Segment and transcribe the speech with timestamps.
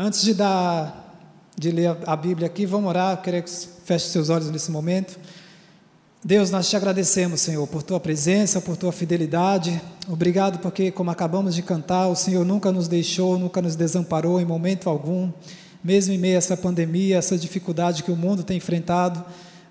[0.00, 1.12] Antes de dar,
[1.56, 3.14] de ler a Bíblia aqui, vamos orar.
[3.14, 3.50] Eu queria que
[3.84, 5.18] feche seus olhos nesse momento.
[6.24, 9.82] Deus, nós te agradecemos, Senhor, por tua presença, por tua fidelidade.
[10.08, 14.44] Obrigado porque, como acabamos de cantar, o Senhor nunca nos deixou, nunca nos desamparou em
[14.44, 15.32] momento algum,
[15.82, 19.24] mesmo em meio a essa pandemia, essa dificuldade que o mundo tem enfrentado.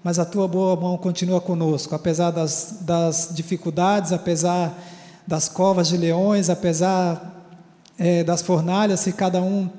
[0.04, 4.78] Mas a tua boa mão continua conosco, apesar das, das dificuldades, apesar
[5.26, 7.46] das covas de leões, apesar
[7.98, 9.70] é, das fornalhas que cada um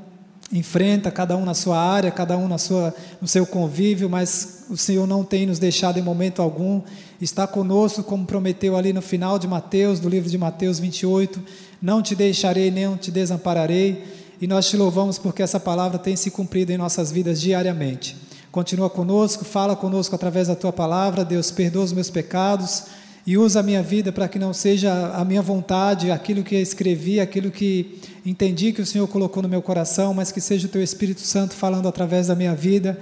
[0.53, 4.77] enfrenta, cada um na sua área, cada um na sua, no seu convívio, mas o
[4.77, 6.80] Senhor não tem nos deixado em momento algum,
[7.20, 11.42] está conosco, como prometeu ali no final de Mateus, do livro de Mateus 28,
[11.80, 14.05] não te deixarei, nem te desampararei,
[14.41, 18.17] e nós te louvamos porque essa palavra tem se cumprido em nossas vidas diariamente.
[18.51, 22.84] Continua conosco, fala conosco através da tua palavra, Deus, perdoa os meus pecados,
[23.27, 27.20] e usa a minha vida para que não seja a minha vontade, aquilo que escrevi,
[27.20, 30.82] aquilo que entendi que o Senhor colocou no meu coração, mas que seja o teu
[30.82, 32.98] Espírito Santo falando através da minha vida.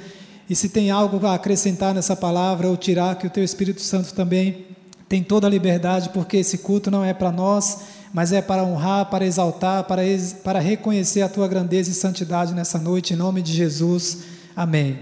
[0.48, 4.14] E se tem algo a acrescentar nessa palavra ou tirar, que o teu Espírito Santo
[4.14, 4.66] também
[5.08, 7.78] tem toda a liberdade, porque esse culto não é para nós,
[8.12, 10.02] mas é para honrar, para exaltar, para,
[10.44, 14.18] para reconhecer a tua grandeza e santidade nessa noite, em nome de Jesus.
[14.54, 14.98] Amém.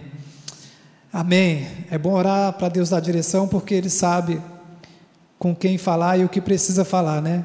[1.12, 1.66] Amém.
[1.90, 4.40] É bom orar para Deus dar direção, porque Ele sabe
[5.38, 7.44] com quem falar e o que precisa falar, né?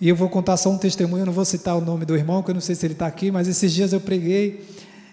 [0.00, 2.42] E eu vou contar só um testemunho, eu não vou citar o nome do irmão,
[2.42, 4.64] que eu não sei se ele está aqui, mas esses dias eu preguei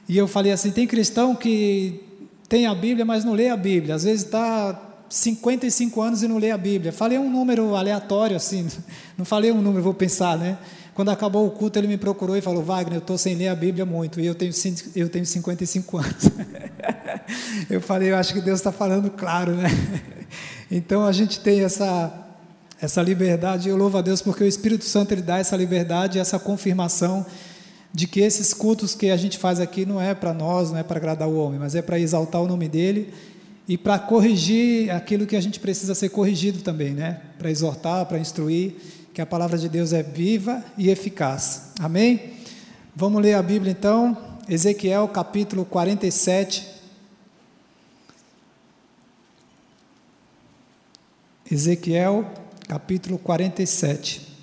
[0.08, 2.02] e eu falei assim: tem cristão que
[2.48, 3.96] tem a Bíblia, mas não lê a Bíblia.
[3.96, 6.92] Às vezes está 55 anos e não lê a Bíblia.
[6.92, 8.68] Falei um número aleatório, assim,
[9.18, 10.58] não falei um número, vou pensar, né?
[10.94, 13.56] Quando acabou o culto, ele me procurou e falou: Wagner, eu estou sem ler a
[13.56, 14.52] Bíblia muito, e eu tenho,
[14.96, 16.30] eu tenho 55 anos.
[17.70, 19.70] eu falei: eu acho que Deus está falando claro, né?
[20.70, 22.12] Então a gente tem essa,
[22.82, 26.38] essa liberdade, eu louvo a Deus porque o Espírito Santo ele dá essa liberdade, essa
[26.38, 27.26] confirmação
[27.94, 30.84] de que esses cultos que a gente faz aqui não é para nós, não é
[30.84, 33.14] para agradar o homem, mas é para exaltar o nome dele
[33.68, 37.22] e para corrigir aquilo que a gente precisa ser corrigido também, né?
[37.38, 38.76] Para exortar, para instruir,
[39.14, 41.72] que a palavra de Deus é viva e eficaz.
[41.80, 42.34] Amém?
[42.94, 44.18] Vamos ler a Bíblia então,
[44.48, 46.68] Ezequiel capítulo 47.
[51.50, 52.26] Ezequiel,
[52.68, 54.34] capítulo 47.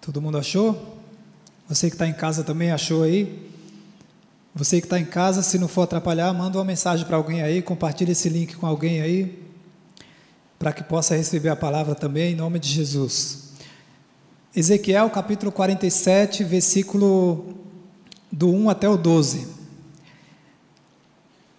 [0.00, 0.98] Todo mundo achou?
[1.68, 3.51] Você que está em casa também achou aí?
[4.62, 7.60] Você que está em casa, se não for atrapalhar, manda uma mensagem para alguém aí,
[7.60, 9.42] compartilha esse link com alguém aí,
[10.56, 13.54] para que possa receber a palavra também, em nome de Jesus.
[14.54, 17.56] Ezequiel capítulo 47, versículo
[18.30, 19.48] do 1 até o 12.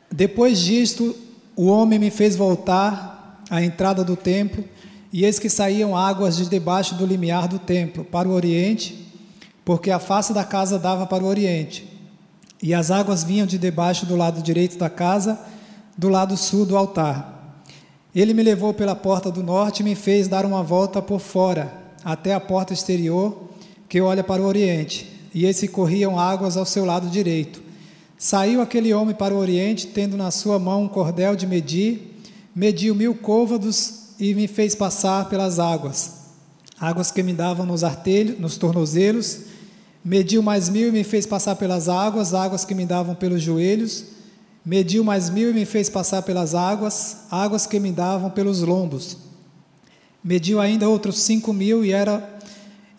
[0.10, 1.14] Depois disto,
[1.58, 4.64] o homem me fez voltar à entrada do templo,
[5.12, 9.14] e eis que saíam águas de debaixo do limiar do templo, para o oriente,
[9.66, 11.92] porque a face da casa dava para o oriente
[12.64, 15.38] e as águas vinham de debaixo do lado direito da casa,
[15.98, 17.62] do lado sul do altar.
[18.16, 21.74] Ele me levou pela porta do norte e me fez dar uma volta por fora,
[22.06, 23.50] até a porta exterior,
[23.90, 27.62] que olha para o oriente, e esse corriam águas ao seu lado direito.
[28.18, 32.18] Saiu aquele homem para o oriente, tendo na sua mão um cordel de medir,
[32.56, 36.14] mediu mil côvados e me fez passar pelas águas,
[36.80, 39.53] águas que me davam nos artelhos, nos tornozelos,
[40.04, 44.06] Mediu mais mil e me fez passar pelas águas, águas que me davam pelos joelhos.
[44.66, 49.18] Mediu mais mil e me fez passar pelas águas, águas que me davam pelos lombos.
[50.22, 52.38] Mediu ainda outros cinco mil e era,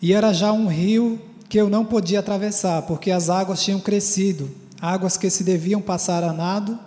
[0.01, 4.49] e era já um rio que eu não podia atravessar, porque as águas tinham crescido,
[4.81, 6.77] águas que se deviam passar a nado,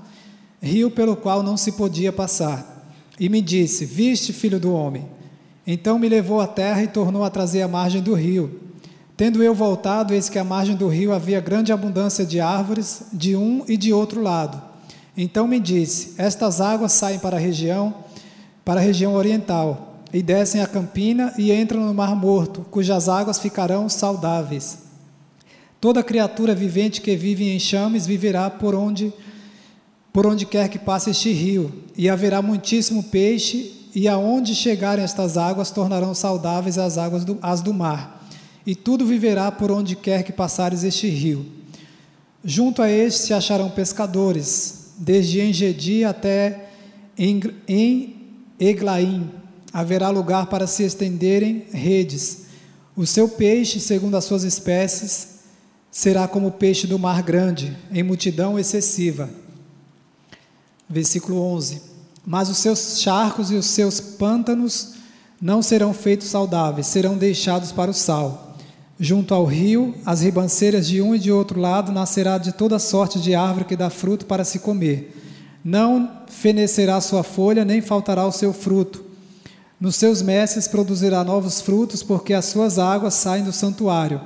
[0.60, 2.92] rio pelo qual não se podia passar.
[3.20, 5.08] E me disse: Viste, filho do homem?
[5.64, 8.67] Então me levou à terra e tornou a trazer a margem do rio.
[9.18, 13.34] Tendo eu voltado, eis que à margem do rio havia grande abundância de árvores, de
[13.34, 14.62] um e de outro lado.
[15.16, 17.92] Então me disse: Estas águas saem para a região,
[18.64, 23.40] para a região oriental, e descem a campina e entram no mar morto, cujas águas
[23.40, 24.84] ficarão saudáveis.
[25.80, 29.12] Toda criatura vivente que vive em chames viverá por onde
[30.12, 35.36] por onde quer que passe este rio, e haverá muitíssimo peixe, e aonde chegarem estas
[35.36, 38.17] águas tornarão saudáveis as águas do, as do mar
[38.68, 41.46] e tudo viverá por onde quer que passares este rio.
[42.44, 46.68] Junto a este se acharão pescadores, desde Engedi até
[47.16, 48.14] em
[48.60, 49.30] Eglaim,
[49.72, 52.42] haverá lugar para se estenderem redes.
[52.94, 55.38] O seu peixe, segundo as suas espécies,
[55.90, 59.30] será como o peixe do mar grande, em multidão excessiva.
[60.86, 61.80] Versículo 11:
[62.22, 64.92] Mas os seus charcos e os seus pântanos
[65.40, 68.44] não serão feitos saudáveis, serão deixados para o sal.
[69.00, 73.20] Junto ao rio, as ribanceiras de um e de outro lado nascerá de toda sorte
[73.20, 75.14] de árvore que dá fruto para se comer.
[75.64, 79.04] Não fenecerá sua folha, nem faltará o seu fruto.
[79.80, 84.20] Nos seus mestres produzirá novos frutos, porque as suas águas saem do santuário.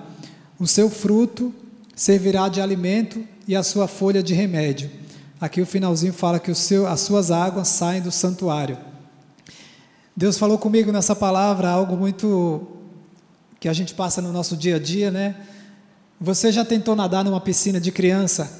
[0.58, 1.52] O seu fruto
[1.94, 4.90] servirá de alimento e a sua folha de remédio.
[5.38, 8.78] Aqui o finalzinho fala que seu, as suas águas saem do santuário.
[10.16, 12.66] Deus falou comigo nessa palavra algo muito
[13.62, 15.36] que a gente passa no nosso dia a dia, né?
[16.20, 18.50] Você já tentou nadar numa piscina de criança?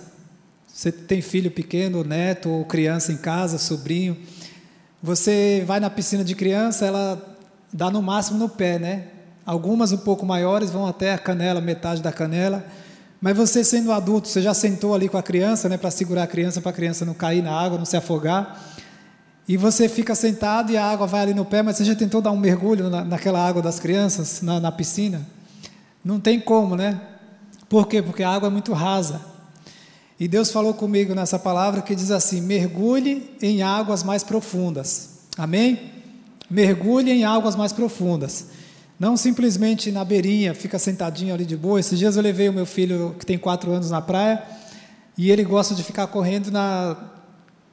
[0.73, 4.17] Você tem filho pequeno, neto ou criança em casa, sobrinho.
[5.03, 7.37] Você vai na piscina de criança, ela
[7.73, 9.09] dá no máximo no pé, né?
[9.45, 12.65] Algumas um pouco maiores vão até a canela, metade da canela.
[13.21, 16.29] Mas você sendo adulto, você já sentou ali com a criança, né, para segurar a
[16.29, 18.72] criança, para a criança não cair na água, não se afogar.
[19.49, 22.21] E você fica sentado e a água vai ali no pé, mas você já tentou
[22.21, 25.27] dar um mergulho na, naquela água das crianças, na, na piscina?
[26.05, 27.01] Não tem como, né?
[27.69, 28.01] Por quê?
[28.01, 29.21] Porque a água é muito rasa.
[30.19, 35.11] E Deus falou comigo nessa palavra que diz assim: mergulhe em águas mais profundas.
[35.37, 35.91] Amém?
[36.49, 38.47] Mergulhe em águas mais profundas.
[39.01, 41.81] Não simplesmente na beirinha, fica sentadinho ali de boa.
[41.81, 44.41] Esses dias eu levei o meu filho, que tem quatro anos, na praia,
[45.19, 46.97] e ele gosta de ficar correndo na,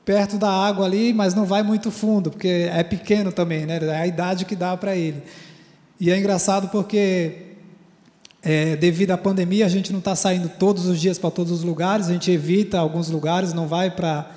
[0.09, 3.77] perto da água ali, mas não vai muito fundo, porque é pequeno também, né?
[3.79, 5.21] É a idade que dá para ele.
[5.99, 7.53] E é engraçado porque
[8.41, 11.63] é, devido à pandemia, a gente não está saindo todos os dias para todos os
[11.63, 14.33] lugares, a gente evita alguns lugares, não vai para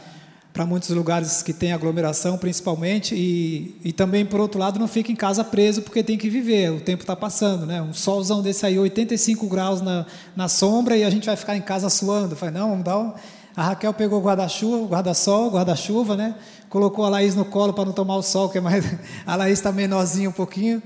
[0.67, 5.17] muitos lugares que tem aglomeração, principalmente, e, e também, por outro lado, não fica em
[5.17, 7.81] casa preso porque tem que viver, o tempo está passando, né?
[7.81, 10.05] Um solzão desse aí, 85 graus na,
[10.37, 12.37] na sombra, e a gente vai ficar em casa suando.
[12.37, 13.15] Falei, não, vamos dar um...
[13.57, 16.35] A Raquel pegou o guarda-chuva, guarda-sol, guarda-chuva, né?
[16.71, 18.85] Colocou a Laís no colo para não tomar o sol, que é mais...
[19.27, 20.83] a Laís está menorzinha um pouquinho.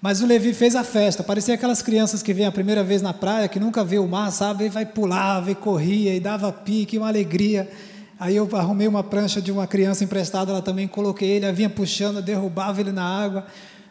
[0.00, 1.22] Mas o Levi fez a festa.
[1.22, 4.30] Parecia aquelas crianças que vêm a primeira vez na praia, que nunca vê o mar,
[4.30, 4.64] sabe?
[4.64, 7.70] E vai pular, e corria, e dava pique, uma alegria.
[8.18, 11.68] Aí eu arrumei uma prancha de uma criança emprestada, ela também coloquei ele, ela vinha
[11.68, 13.46] puxando, derrubava ele na água.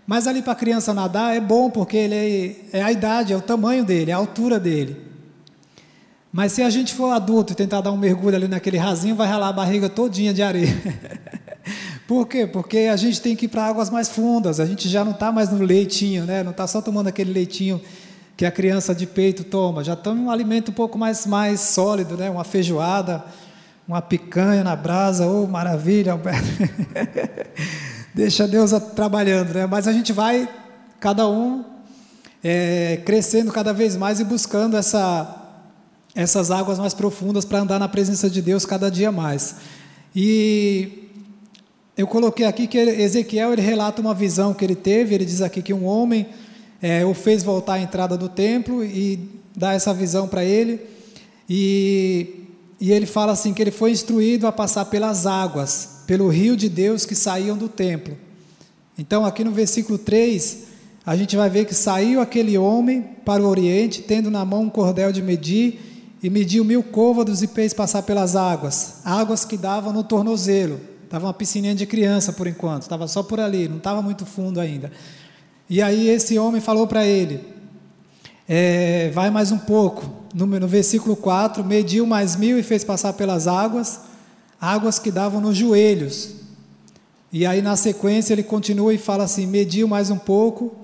[0.07, 3.35] Mas ali para a criança nadar é bom, porque ele é, é a idade, é
[3.35, 5.14] o tamanho dele, é a altura dele.
[6.35, 9.25] Mas se a gente for adulto e tentar dar um mergulho ali naquele rasinho, vai
[9.25, 10.75] ralar a barriga todinha de areia.
[12.05, 12.45] Por quê?
[12.45, 15.31] Porque a gente tem que ir para águas mais fundas, a gente já não está
[15.31, 16.43] mais no leitinho, né?
[16.43, 17.81] não está só tomando aquele leitinho
[18.35, 22.17] que a criança de peito toma, já toma um alimento um pouco mais, mais sólido,
[22.17, 22.29] né?
[22.29, 23.23] uma feijoada,
[23.87, 26.49] uma picanha na brasa, oh maravilha, Alberto.
[28.13, 29.65] Deixa Deus trabalhando, né?
[29.65, 30.49] mas a gente vai,
[30.99, 31.63] cada um,
[32.43, 35.44] é, crescendo cada vez mais e buscando essa,
[36.15, 39.55] essas águas mais profundas para andar na presença de Deus cada dia mais.
[40.15, 41.09] E
[41.97, 45.13] eu coloquei aqui que Ezequiel ele relata uma visão que ele teve.
[45.13, 46.25] Ele diz aqui que um homem
[46.81, 49.19] é, o fez voltar à entrada do templo e
[49.55, 50.79] dá essa visão para ele.
[51.49, 52.47] E,
[52.79, 56.69] e ele fala assim que ele foi instruído a passar pelas águas, pelo rio de
[56.69, 58.15] Deus que saíam do templo.
[58.97, 60.59] Então, aqui no versículo 3,
[61.05, 64.69] a gente vai ver que saiu aquele homem para o oriente, tendo na mão um
[64.69, 65.94] cordel de medir,
[66.25, 70.81] e mediu mil côvados e fez passar pelas águas, águas que davam no tornozelo.
[71.03, 74.59] Estava uma piscininha de criança por enquanto, estava só por ali, não estava muito fundo
[74.59, 74.91] ainda.
[75.69, 77.41] E aí esse homem falou para ele:
[78.49, 80.25] é, vai mais um pouco.
[80.33, 83.99] No, no versículo 4, mediu mais mil e fez passar pelas águas,
[84.59, 86.37] águas que davam nos joelhos.
[87.31, 90.75] E aí na sequência ele continua e fala assim: mediu mais um pouco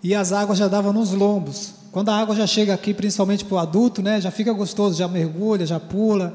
[0.00, 1.82] e as águas já davam nos lombos.
[1.94, 5.06] Quando a água já chega aqui, principalmente para o adulto, né, já fica gostoso, já
[5.06, 6.34] mergulha, já pula.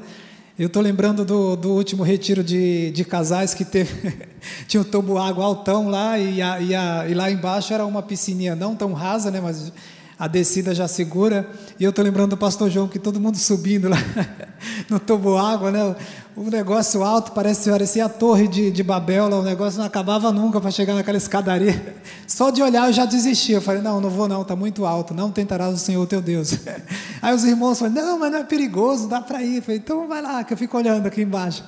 [0.58, 4.10] Eu estou lembrando do, do, último retiro de, de casais que teve.
[4.66, 8.02] tinha um tobo água altão lá e, a, e, a, e, lá embaixo era uma
[8.02, 9.70] piscininha não tão rasa, né, mas
[10.20, 11.48] a descida já segura.
[11.78, 13.96] E eu estou lembrando do pastor João que todo mundo subindo lá
[14.90, 15.96] no tobo água, né?
[16.36, 20.30] O negócio alto, parece, parecia a torre de, de Babel, lá, o negócio não acabava
[20.30, 21.96] nunca para chegar naquela escadaria.
[22.28, 23.56] Só de olhar eu já desistia.
[23.56, 26.54] Eu falei, não, não vou não, está muito alto, não tentarás o Senhor teu Deus.
[27.22, 29.56] Aí os irmãos falaram, não, mas não é perigoso, dá para ir.
[29.56, 31.64] Eu falei, então vai lá, que eu fico olhando aqui embaixo.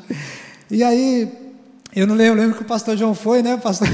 [0.71, 1.30] E aí,
[1.97, 3.88] eu não lembro, eu lembro que o pastor João foi, né, pastor?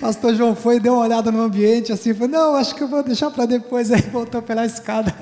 [0.00, 3.02] Pastor João foi, deu uma olhada no ambiente assim, falou, não, acho que eu vou
[3.02, 5.14] deixar para depois, aí voltou pela escada.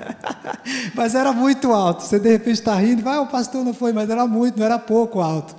[0.95, 2.03] mas era muito alto.
[2.03, 4.67] Você de repente está rindo, vai, ah, o pastor não foi, mas era muito, não
[4.67, 5.57] era pouco alto.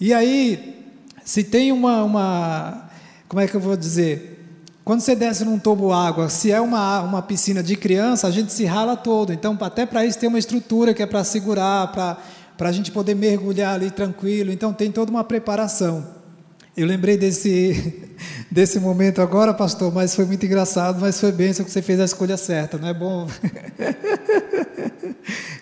[0.00, 0.84] E aí,
[1.24, 2.88] se tem uma, uma,
[3.28, 4.34] como é que eu vou dizer?
[4.84, 8.52] Quando você desce num tubo água, se é uma, uma piscina de criança, a gente
[8.52, 9.32] se rala todo.
[9.32, 12.18] Então, até para isso tem uma estrutura que é para segurar, para
[12.68, 14.52] a gente poder mergulhar ali tranquilo.
[14.52, 16.13] Então, tem toda uma preparação.
[16.76, 18.02] Eu lembrei desse,
[18.50, 22.04] desse momento agora, pastor, mas foi muito engraçado, mas foi bem que você fez a
[22.04, 23.28] escolha certa, não é bom?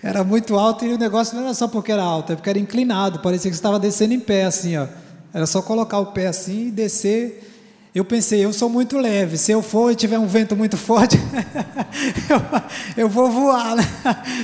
[0.03, 2.59] Era muito alto e o negócio não era só porque era alto, é porque era
[2.59, 4.89] inclinado, parecia que você estava descendo em pé, assim, ó.
[5.33, 7.53] Era só colocar o pé assim e descer
[7.95, 11.19] eu pensei, eu sou muito leve, se eu for e tiver um vento muito forte,
[12.97, 13.85] eu, eu, vou voar né?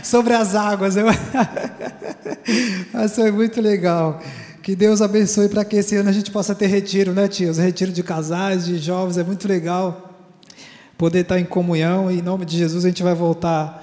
[0.05, 0.97] sobre as águas.
[0.97, 1.07] Eu...
[2.93, 4.21] Mas foi muito legal.
[4.69, 7.57] Que Deus abençoe para que esse ano a gente possa ter retiro, né, tios?
[7.57, 10.15] Retiro de casais, de jovens, é muito legal
[10.99, 12.11] poder estar em comunhão.
[12.11, 13.83] E em nome de Jesus a gente vai voltar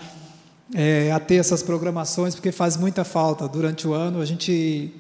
[0.76, 4.22] é, a ter essas programações, porque faz muita falta durante o ano.
[4.22, 4.94] A gente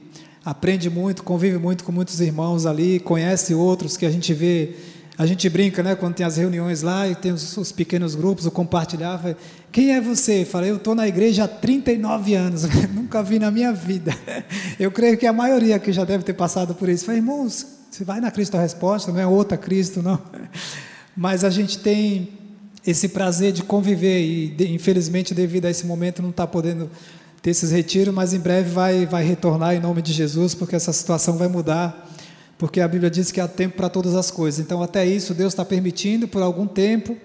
[0.43, 4.75] aprende muito, convive muito com muitos irmãos ali, conhece outros que a gente vê,
[5.17, 8.45] a gente brinca, né, quando tem as reuniões lá e tem os, os pequenos grupos,
[8.45, 9.37] o compartilhar, fala,
[9.71, 10.43] quem é você?
[10.43, 14.13] Falei, eu estou na igreja há 39 anos, nunca vi na minha vida.
[14.79, 17.05] Eu creio que a maioria aqui já deve ter passado por isso.
[17.05, 20.19] Falei, irmãos, você vai na Cristo a resposta, não é outra Cristo, não.
[21.15, 22.29] Mas a gente tem
[22.85, 26.89] esse prazer de conviver e, infelizmente, devido a esse momento, não está podendo
[27.41, 30.91] ter esses retiros, mas em breve vai, vai retornar em nome de Jesus, porque essa
[30.91, 32.09] situação vai mudar,
[32.57, 34.59] porque a Bíblia diz que há tempo para todas as coisas.
[34.59, 37.17] Então, até isso, Deus está permitindo por algum tempo.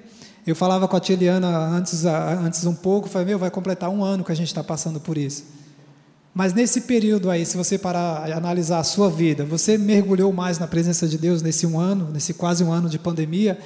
[0.46, 4.02] Eu falava com a tia Eliana antes, antes um pouco, falei, meu, vai completar um
[4.02, 5.44] ano que a gente está passando por isso.
[6.34, 10.58] Mas nesse período aí, se você parar e analisar a sua vida, você mergulhou mais
[10.58, 13.58] na presença de Deus nesse um ano, nesse quase um ano de pandemia,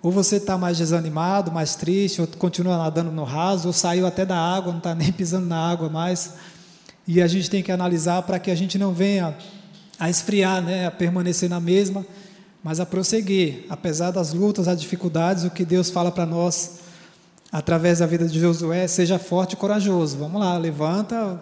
[0.00, 4.24] ou você está mais desanimado, mais triste, ou continua nadando no raso, ou saiu até
[4.24, 6.34] da água, não está nem pisando na água mais.
[7.06, 9.36] E a gente tem que analisar para que a gente não venha
[9.98, 12.04] a esfriar, né, a permanecer na mesma,
[12.62, 16.78] mas a prosseguir, apesar das lutas, das dificuldades, o que Deus fala para nós
[17.52, 20.16] através da vida de Josué, seja forte e corajoso.
[20.16, 21.40] Vamos lá, levanta.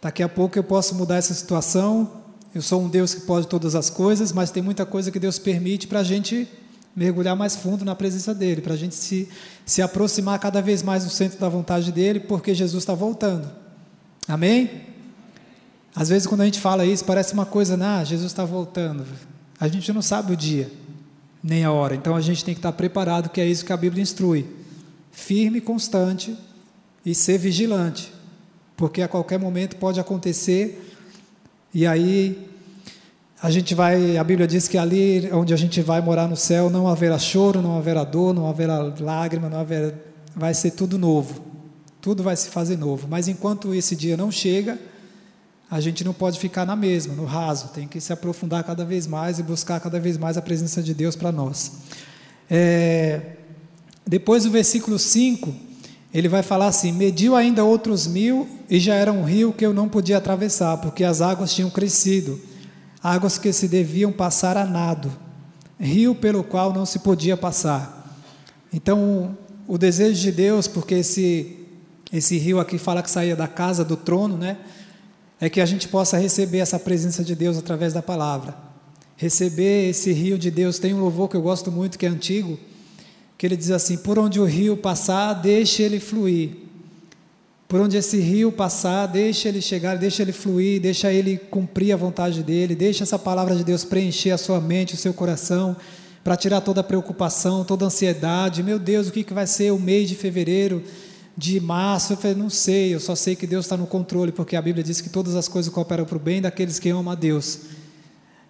[0.00, 2.10] Daqui a pouco eu posso mudar essa situação.
[2.54, 5.38] Eu sou um Deus que pode todas as coisas, mas tem muita coisa que Deus
[5.38, 6.46] permite para a gente
[6.94, 9.26] mergulhar mais fundo na presença dele, para a gente se,
[9.64, 13.50] se aproximar cada vez mais do centro da vontade dele, porque Jesus está voltando.
[14.28, 14.91] Amém?
[15.94, 19.04] Às vezes, quando a gente fala isso, parece uma coisa, ah, Jesus está voltando.
[19.60, 20.70] A gente não sabe o dia,
[21.42, 21.94] nem a hora.
[21.94, 24.46] Então a gente tem que estar preparado, que é isso que a Bíblia instrui.
[25.10, 26.36] Firme, constante
[27.04, 28.12] e ser vigilante,
[28.76, 30.88] porque a qualquer momento pode acontecer
[31.74, 32.48] e aí
[33.42, 36.70] a gente vai, a Bíblia diz que ali onde a gente vai morar no céu
[36.70, 39.92] não haverá choro, não haverá dor, não haverá lágrima, não haverá,
[40.36, 41.42] vai ser tudo novo.
[42.00, 43.08] Tudo vai se fazer novo.
[43.08, 44.78] Mas enquanto esse dia não chega,
[45.72, 47.68] a gente não pode ficar na mesma, no raso.
[47.68, 50.92] Tem que se aprofundar cada vez mais e buscar cada vez mais a presença de
[50.92, 51.72] Deus para nós.
[52.50, 53.22] É,
[54.06, 55.50] depois do versículo 5,
[56.12, 59.72] ele vai falar assim: Mediu ainda outros mil e já era um rio que eu
[59.72, 62.38] não podia atravessar, porque as águas tinham crescido
[63.02, 65.10] águas que se deviam passar a nado,
[65.80, 68.14] rio pelo qual não se podia passar.
[68.70, 71.58] Então, o desejo de Deus, porque esse
[72.12, 74.58] esse rio aqui fala que saía da casa do trono, né?
[75.42, 78.56] É que a gente possa receber essa presença de Deus através da palavra.
[79.16, 80.78] Receber esse rio de Deus.
[80.78, 82.56] Tem um louvor que eu gosto muito, que é antigo,
[83.36, 86.62] que ele diz assim: Por onde o rio passar, deixe ele fluir
[87.72, 91.96] por onde esse rio passar, deixa ele chegar, deixa ele fluir, deixa ele cumprir a
[91.96, 95.74] vontade dele, deixa essa palavra de Deus preencher a sua mente, o seu coração,
[96.22, 98.62] para tirar toda a preocupação, toda a ansiedade.
[98.62, 100.82] Meu Deus, o que vai ser o mês de fevereiro,
[101.36, 102.12] de março?
[102.12, 104.84] Eu falei, não sei, eu só sei que Deus está no controle, porque a Bíblia
[104.84, 107.60] diz que todas as coisas cooperam para o bem daqueles que amam a Deus.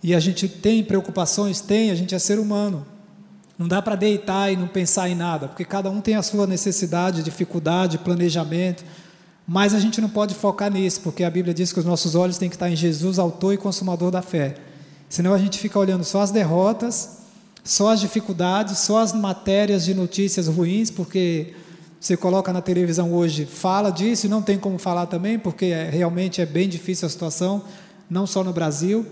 [0.02, 1.60] E a gente tem preocupações?
[1.60, 2.84] Tem, a gente é ser humano.
[3.58, 6.46] Não dá para deitar e não pensar em nada, porque cada um tem a sua
[6.46, 8.84] necessidade, dificuldade, planejamento.
[9.46, 12.38] Mas a gente não pode focar nisso, porque a Bíblia diz que os nossos olhos
[12.38, 14.56] têm que estar em Jesus, autor e consumador da fé.
[15.08, 17.18] Senão a gente fica olhando só as derrotas,
[17.62, 21.54] só as dificuldades, só as matérias de notícias ruins, porque
[22.02, 25.88] você coloca na televisão hoje, fala disso e não tem como falar também, porque é,
[25.88, 27.62] realmente é bem difícil a situação,
[28.10, 29.06] não só no Brasil,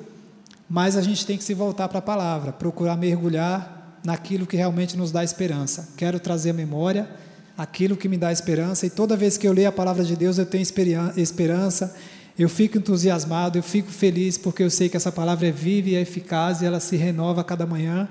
[0.68, 4.96] mas a gente tem que se voltar para a palavra, procurar mergulhar naquilo que realmente
[4.96, 5.90] nos dá esperança.
[5.96, 7.08] Quero trazer a memória
[7.56, 10.38] aquilo que me dá esperança, e toda vez que eu leio a palavra de Deus,
[10.38, 10.66] eu tenho
[11.16, 11.94] esperança,
[12.36, 15.94] eu fico entusiasmado, eu fico feliz, porque eu sei que essa palavra é viva e
[15.94, 18.08] é eficaz, e ela se renova a cada manhã,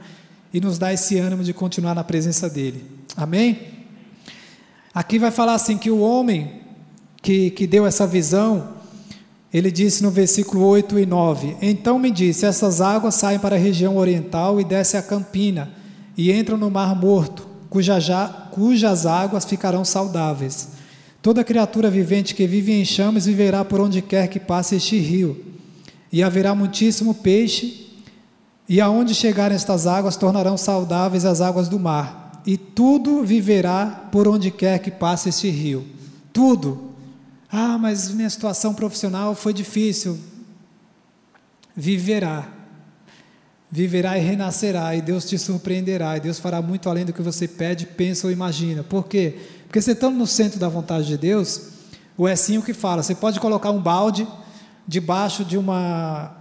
[0.54, 2.86] e nos dá esse ânimo de continuar na presença dEle.
[3.18, 3.79] Amém?
[4.94, 6.62] Aqui vai falar assim: que o homem
[7.22, 8.76] que, que deu essa visão,
[9.54, 13.60] ele disse no versículo 8 e 9: Então me disse: Essas águas saem para a
[13.60, 15.72] região oriental e descem a Campina
[16.18, 17.98] e entram no Mar Morto, cuja,
[18.52, 20.70] cujas águas ficarão saudáveis.
[21.22, 25.46] Toda criatura vivente que vive em chamas viverá por onde quer que passe este rio.
[26.12, 27.88] E haverá muitíssimo peixe,
[28.68, 32.19] e aonde chegarem estas águas tornarão saudáveis as águas do mar.
[32.46, 35.86] E tudo viverá por onde quer que passe este rio.
[36.32, 36.92] Tudo.
[37.52, 40.18] Ah, mas minha situação profissional foi difícil.
[41.76, 42.48] Viverá.
[43.72, 47.48] Viverá e renascerá, e Deus te surpreenderá, e Deus fará muito além do que você
[47.48, 48.84] pede, pensa ou imagina.
[48.84, 49.38] Por quê?
[49.66, 51.62] Porque você estando no centro da vontade de Deus,
[52.18, 54.28] o Essinho que fala, você pode colocar um balde
[54.88, 56.36] debaixo de uma.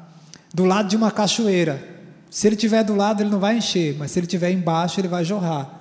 [0.55, 1.87] do lado de uma cachoeira.
[2.31, 5.09] Se ele estiver do lado, ele não vai encher, mas se ele estiver embaixo, ele
[5.09, 5.78] vai jorrar.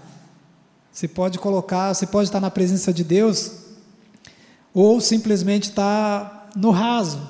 [0.98, 3.52] Você pode colocar, você pode estar na presença de Deus,
[4.74, 7.22] ou simplesmente estar no raso,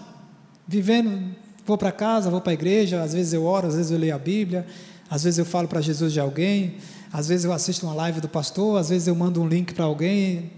[0.65, 3.97] vivendo, vou para casa, vou para a igreja, às vezes eu oro, às vezes eu
[3.97, 4.65] leio a Bíblia,
[5.09, 6.77] às vezes eu falo para Jesus de alguém,
[7.11, 9.83] às vezes eu assisto uma live do pastor, às vezes eu mando um link para
[9.83, 10.49] alguém,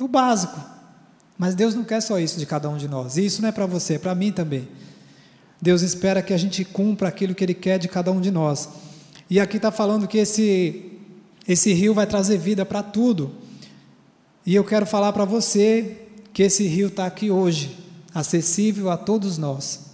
[0.00, 0.60] o básico.
[1.38, 3.16] Mas Deus não quer só isso de cada um de nós.
[3.16, 4.66] E isso não é para você, é para mim também.
[5.62, 8.68] Deus espera que a gente cumpra aquilo que Ele quer de cada um de nós.
[9.30, 10.85] E aqui está falando que esse,
[11.48, 13.32] esse rio vai trazer vida para tudo.
[14.44, 15.96] E eu quero falar para você
[16.32, 17.76] que esse rio está aqui hoje,
[18.14, 19.86] acessível a todos nós.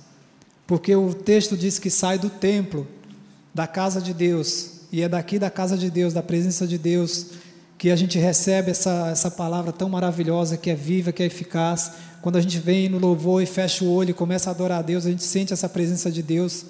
[0.66, 2.87] Porque o texto diz que sai do templo,
[3.54, 7.28] da casa de Deus, e é daqui da casa de Deus, da presença de Deus,
[7.78, 11.92] que a gente recebe essa, essa palavra tão maravilhosa, que é viva, que é eficaz.
[12.21, 14.82] Quando a gente vem no louvor e fecha o olho e começa a adorar a
[14.82, 16.64] Deus, a gente sente essa presença de Deus.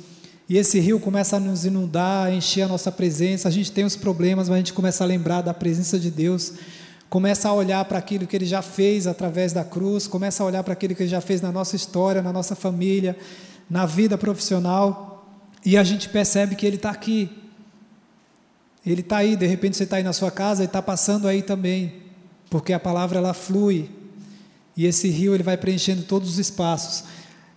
[0.48, 3.48] E esse rio começa a nos inundar, a encher a nossa presença.
[3.48, 6.54] A gente tem os problemas, mas a gente começa a lembrar da presença de Deus.
[7.08, 10.06] Começa a olhar para aquilo que Ele já fez através da cruz.
[10.06, 13.16] Começa a olhar para aquilo que Ele já fez na nossa história, na nossa família,
[13.68, 15.26] na vida profissional.
[15.64, 17.30] E a gente percebe que Ele está aqui.
[18.84, 21.40] Ele está aí, de repente você está aí na sua casa e está passando aí
[21.40, 22.02] também,
[22.50, 23.88] porque a palavra ela flui
[24.76, 27.04] e esse rio ele vai preenchendo todos os espaços.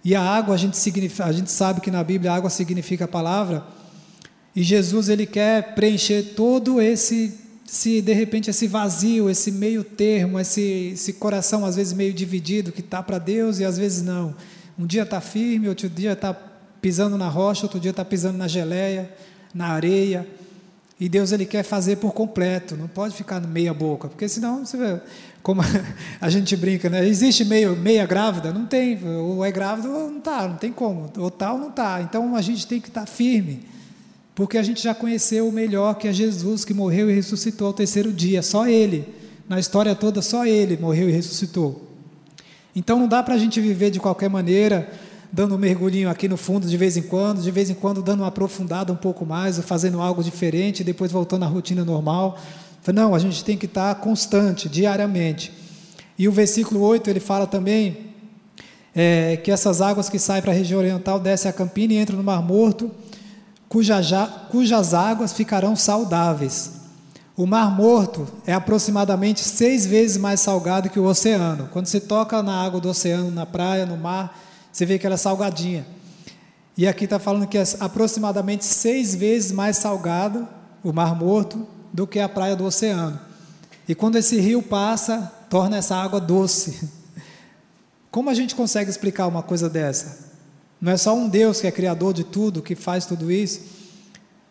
[0.05, 0.77] E a água a gente,
[1.23, 3.65] a gente sabe que na Bíblia a água significa a palavra
[4.55, 7.33] e Jesus ele quer preencher todo esse,
[7.65, 12.71] se de repente esse vazio, esse meio termo, esse, esse coração às vezes meio dividido
[12.71, 14.33] que está para Deus e às vezes não.
[14.79, 16.33] Um dia está firme, outro dia está
[16.79, 19.11] pisando na rocha, outro dia está pisando na geleia,
[19.53, 20.25] na areia.
[20.97, 24.77] E Deus ele quer fazer por completo, não pode ficar meia boca, porque senão você
[24.77, 25.01] vê,
[25.45, 25.61] como
[26.19, 27.07] a gente brinca, né?
[27.07, 28.51] Existe meio, meia grávida?
[28.51, 31.69] Não tem, ou é grávida ou não está, não tem como, ou tal tá não
[31.69, 32.01] está.
[32.01, 33.61] Então a gente tem que estar tá firme,
[34.33, 37.73] porque a gente já conheceu o melhor que é Jesus, que morreu e ressuscitou ao
[37.73, 39.07] terceiro dia, só Ele,
[39.47, 41.91] na história toda só Ele morreu e ressuscitou.
[42.75, 44.91] Então não dá para a gente viver de qualquer maneira,
[45.31, 48.21] dando um mergulhinho aqui no fundo de vez em quando, de vez em quando dando
[48.21, 52.35] uma aprofundada um pouco mais, fazendo algo diferente, depois voltando à rotina normal.
[52.93, 55.51] Não, a gente tem que estar constante, diariamente.
[56.17, 57.97] E o versículo 8 ele fala também
[58.95, 62.17] é, que essas águas que saem para a região oriental descem a campina e entram
[62.17, 62.89] no Mar Morto,
[63.67, 63.99] cuja,
[64.49, 66.71] cujas águas ficarão saudáveis.
[67.35, 71.67] O Mar Morto é aproximadamente seis vezes mais salgado que o oceano.
[71.73, 74.39] Quando você toca na água do oceano, na praia, no mar,
[74.71, 75.85] você vê que ela é salgadinha.
[76.77, 80.47] E aqui está falando que é aproximadamente seis vezes mais salgado
[80.81, 83.17] o Mar Morto do que a praia do oceano.
[83.87, 86.89] E quando esse rio passa, torna essa água doce.
[88.11, 90.25] Como a gente consegue explicar uma coisa dessa?
[90.81, 93.61] Não é só um Deus que é criador de tudo, que faz tudo isso.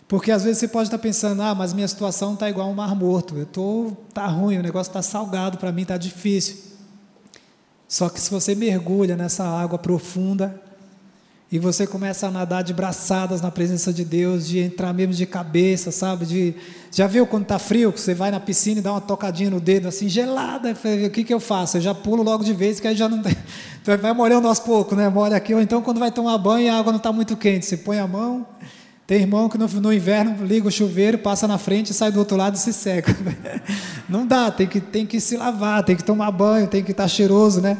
[0.08, 2.94] Porque às vezes você pode estar pensando, ah, mas minha situação está igual ao mar
[2.94, 3.36] morto.
[3.36, 6.56] Eu tô tá ruim, o negócio está salgado para mim, está difícil.
[7.86, 10.62] Só que se você mergulha nessa água profunda
[11.54, 15.24] e você começa a nadar de braçadas na presença de Deus, de entrar mesmo de
[15.24, 16.26] cabeça, sabe?
[16.26, 16.54] De,
[16.90, 19.60] já viu quando está frio, que você vai na piscina e dá uma tocadinha no
[19.60, 20.72] dedo assim, gelada,
[21.06, 21.76] o que, que eu faço?
[21.76, 23.36] Eu já pulo logo de vez, que aí já não tem.
[23.80, 25.08] Então vai molhando aos poucos, né?
[25.08, 27.66] Molha aqui, ou então quando vai tomar banho e a água não está muito quente,
[27.66, 28.44] você põe a mão.
[29.06, 32.36] Tem irmão que no, no, inverno liga o chuveiro, passa na frente, sai do outro
[32.36, 33.14] lado e se seca.
[34.08, 37.06] Não dá, tem que, tem que se lavar, tem que tomar banho, tem que estar
[37.06, 37.76] cheiroso, né?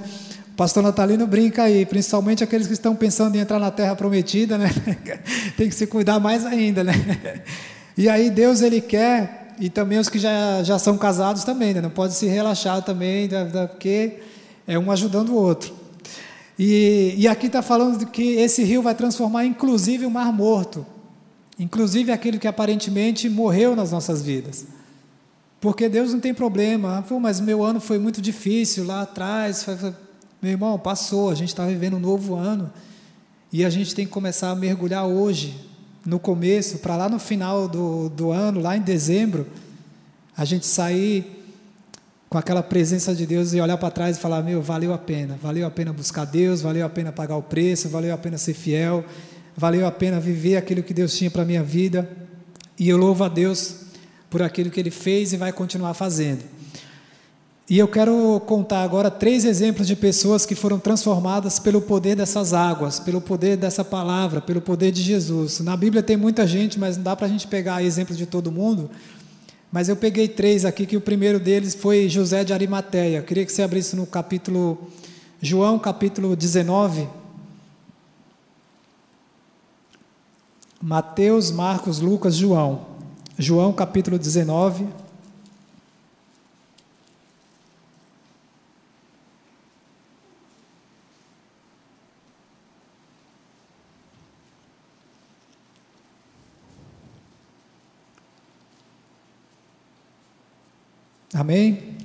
[0.56, 4.70] Pastor Natalino brinca aí, principalmente aqueles que estão pensando em entrar na terra prometida, né?
[5.56, 6.92] tem que se cuidar mais ainda, né?
[7.96, 11.80] E aí Deus ele quer, e também os que já, já são casados também, né?
[11.80, 13.28] Não pode se relaxar também,
[13.70, 14.18] porque
[14.66, 15.72] é um ajudando o outro.
[16.58, 20.84] E, e aqui está falando de que esse rio vai transformar inclusive o mar morto
[21.58, 24.66] inclusive aquele que aparentemente morreu nas nossas vidas.
[25.60, 29.66] Porque Deus não tem problema, ah, mas meu ano foi muito difícil lá atrás,
[30.44, 32.70] Meu irmão, passou, a gente está vivendo um novo ano
[33.50, 35.58] e a gente tem que começar a mergulhar hoje,
[36.04, 39.46] no começo, para lá no final do, do ano, lá em dezembro,
[40.36, 41.46] a gente sair
[42.28, 45.38] com aquela presença de Deus e olhar para trás e falar: Meu, valeu a pena,
[45.42, 48.52] valeu a pena buscar Deus, valeu a pena pagar o preço, valeu a pena ser
[48.52, 49.02] fiel,
[49.56, 52.06] valeu a pena viver aquilo que Deus tinha para a minha vida.
[52.78, 53.76] E eu louvo a Deus
[54.28, 56.44] por aquilo que Ele fez e vai continuar fazendo.
[57.68, 62.52] E eu quero contar agora três exemplos de pessoas que foram transformadas pelo poder dessas
[62.52, 65.60] águas, pelo poder dessa palavra, pelo poder de Jesus.
[65.60, 68.52] Na Bíblia tem muita gente, mas não dá para a gente pegar exemplo de todo
[68.52, 68.90] mundo.
[69.72, 73.18] Mas eu peguei três aqui, que o primeiro deles foi José de Arimateia.
[73.18, 74.78] Eu queria que você abrisse no capítulo,
[75.40, 77.08] João capítulo 19.
[80.82, 82.82] Mateus, Marcos, Lucas, João.
[83.38, 84.86] João capítulo 19.
[101.34, 101.96] Amém?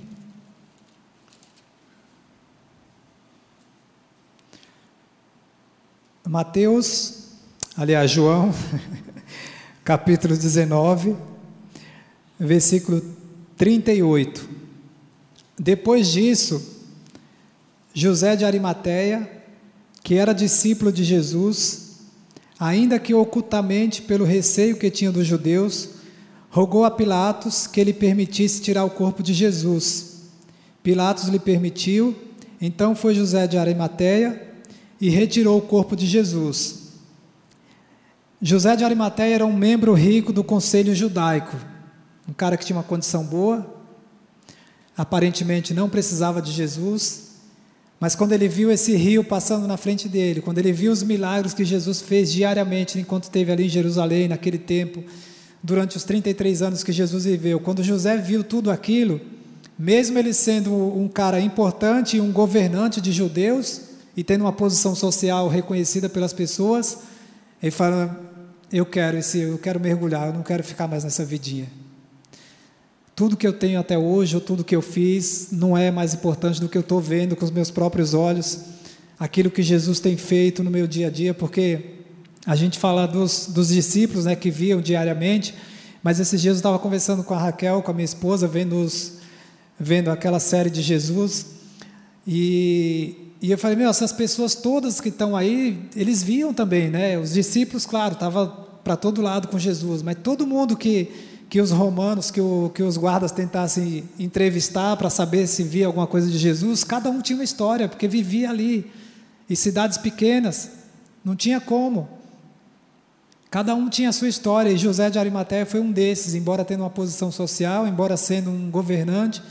[6.27, 7.27] Mateus,
[7.77, 8.51] aliás, João,
[9.85, 11.15] capítulo 19,
[12.39, 13.03] versículo
[13.55, 14.49] 38.
[15.59, 16.87] Depois disso,
[17.93, 19.29] José de Arimateia,
[20.03, 21.99] que era discípulo de Jesus,
[22.59, 25.98] ainda que ocultamente pelo receio que tinha dos judeus,
[26.49, 30.23] rogou a Pilatos que ele permitisse tirar o corpo de Jesus.
[30.81, 32.15] Pilatos lhe permitiu,
[32.59, 34.49] então foi José de Arimateia
[34.99, 36.79] e retirou o corpo de Jesus.
[38.41, 41.55] José de Arimateia era um membro rico do conselho judaico,
[42.27, 43.75] um cara que tinha uma condição boa,
[44.97, 47.29] aparentemente não precisava de Jesus,
[47.99, 51.53] mas quando ele viu esse rio passando na frente dele, quando ele viu os milagres
[51.53, 55.03] que Jesus fez diariamente enquanto esteve ali em Jerusalém, naquele tempo,
[55.61, 57.59] durante os 33 anos que Jesus viveu.
[57.59, 59.19] Quando José viu tudo aquilo,
[59.77, 63.81] mesmo ele sendo um cara importante um governante de judeus
[64.15, 66.99] e tendo uma posição social reconhecida pelas pessoas,
[67.61, 68.19] ele fala:
[68.71, 71.67] eu quero esse, eu quero mergulhar, eu não quero ficar mais nessa vidinha.
[73.15, 76.59] Tudo que eu tenho até hoje, ou tudo que eu fiz, não é mais importante
[76.61, 78.59] do que eu estou vendo com os meus próprios olhos,
[79.19, 81.98] aquilo que Jesus tem feito no meu dia a dia, porque
[82.45, 85.53] a gente fala dos, dos discípulos né, que viam diariamente,
[86.01, 89.13] mas esses dias eu estava conversando com a Raquel, com a minha esposa, vendo, os,
[89.79, 91.45] vendo aquela série de Jesus,
[92.25, 97.17] e, e eu falei, meu, essas pessoas todas que estão aí, eles viam também, né?
[97.17, 101.11] Os discípulos, claro, estavam para todo lado com Jesus, mas todo mundo que,
[101.49, 106.07] que os romanos, que, o, que os guardas tentassem entrevistar para saber se via alguma
[106.07, 108.91] coisa de Jesus, cada um tinha uma história, porque vivia ali,
[109.49, 110.69] em cidades pequenas,
[111.25, 112.18] não tinha como.
[113.51, 116.81] Cada um tinha a sua história e José de Arimateia foi um desses, embora tendo
[116.81, 119.41] uma posição social, embora sendo um governante.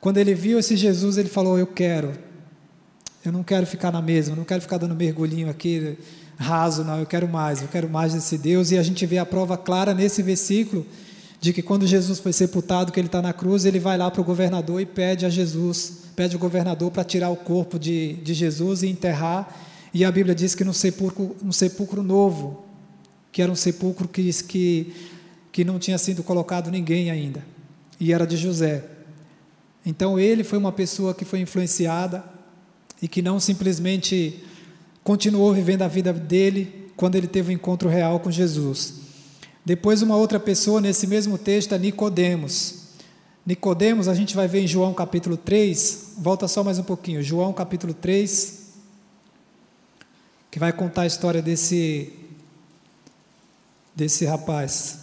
[0.00, 2.12] Quando ele viu esse Jesus, ele falou: Eu quero.
[3.24, 5.98] Eu não quero ficar na mesma, não quero ficar dando mergulhinho aqui
[6.38, 6.98] raso, não.
[6.98, 8.70] Eu quero mais, eu quero mais desse Deus.
[8.70, 10.86] E a gente vê a prova clara nesse versículo
[11.40, 14.20] de que quando Jesus foi sepultado, que ele está na cruz, ele vai lá para
[14.20, 18.32] o governador e pede a Jesus, pede o governador para tirar o corpo de, de
[18.32, 19.54] Jesus e enterrar.
[19.92, 22.67] E a Bíblia diz que no sepulcro, um sepulcro novo,
[23.32, 24.94] que era um sepulcro que, que,
[25.52, 27.44] que não tinha sido colocado ninguém ainda,
[28.00, 28.84] e era de José.
[29.84, 32.24] Então ele foi uma pessoa que foi influenciada
[33.00, 34.44] e que não simplesmente
[35.02, 38.94] continuou vivendo a vida dele quando ele teve o um encontro real com Jesus.
[39.64, 42.88] Depois uma outra pessoa nesse mesmo texto é Nicodemos.
[43.46, 47.52] Nicodemos, a gente vai ver em João capítulo 3, volta só mais um pouquinho, João
[47.52, 48.74] capítulo 3,
[50.50, 52.12] que vai contar a história desse
[53.98, 55.00] desse rapaz.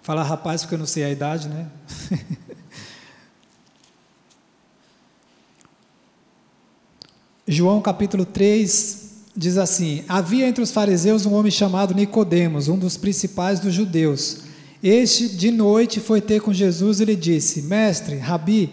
[0.00, 1.68] Falar rapaz porque eu não sei a idade, né?
[7.46, 12.96] João capítulo 3 diz assim: Havia entre os fariseus um homem chamado Nicodemos, um dos
[12.96, 14.38] principais dos judeus.
[14.82, 18.72] Este de noite foi ter com Jesus e lhe disse: Mestre, Rabi,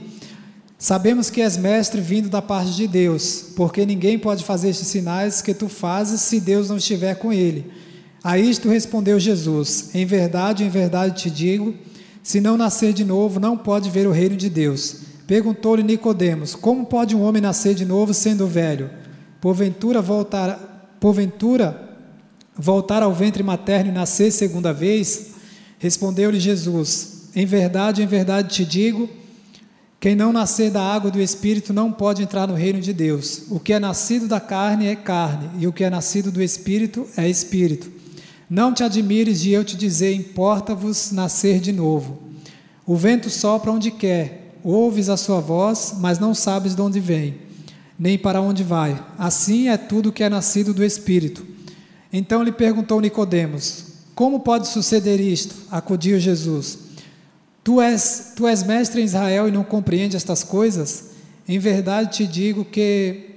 [0.77, 5.41] sabemos que és mestre vindo da parte de Deus, porque ninguém pode fazer estes sinais
[5.41, 7.88] que tu fazes se Deus não estiver com ele.
[8.23, 11.73] A isto respondeu Jesus: Em verdade, em verdade te digo,
[12.21, 14.97] se não nascer de novo, não pode ver o reino de Deus.
[15.25, 18.89] Perguntou-lhe Nicodemos: Como pode um homem nascer de novo sendo velho?
[19.39, 21.89] Porventura voltar, porventura
[22.55, 25.31] voltar ao ventre materno e nascer segunda vez?
[25.77, 29.09] Respondeu-lhe Jesus: Em verdade, em verdade te digo,
[29.99, 33.43] Quem não nascer da água e do Espírito não pode entrar no reino de Deus.
[33.49, 37.07] O que é nascido da carne é carne, e o que é nascido do Espírito
[37.15, 37.99] é Espírito.
[38.49, 42.19] Não te admires de eu te dizer: importa-vos nascer de novo.
[42.85, 47.35] O vento sopra onde quer, ouves a sua voz, mas não sabes de onde vem,
[47.97, 48.99] nem para onde vai.
[49.17, 51.45] Assim é tudo que é nascido do Espírito.
[52.11, 53.85] Então lhe perguntou Nicodemos:
[54.15, 55.55] Como pode suceder isto?
[55.69, 56.89] Acudiu Jesus.
[57.63, 61.09] Tu és, tu és mestre em Israel e não compreende estas coisas?
[61.47, 63.29] Em verdade te digo que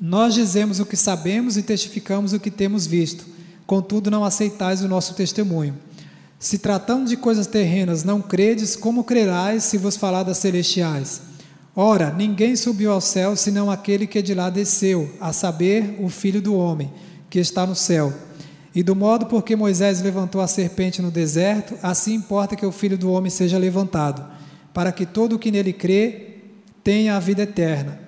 [0.00, 3.26] nós dizemos o que sabemos e testificamos o que temos visto,
[3.70, 5.76] contudo não aceitais o nosso testemunho.
[6.40, 11.22] Se tratando de coisas terrenas não credes, como crerás se vos falar das celestiais?
[11.76, 16.42] Ora, ninguém subiu ao céu senão aquele que de lá desceu, a saber, o Filho
[16.42, 16.92] do Homem,
[17.30, 18.12] que está no céu.
[18.74, 22.72] E do modo por que Moisés levantou a serpente no deserto, assim importa que o
[22.72, 24.28] filho do homem seja levantado,
[24.74, 26.38] para que todo o que nele crê
[26.82, 28.00] tenha a vida eterna.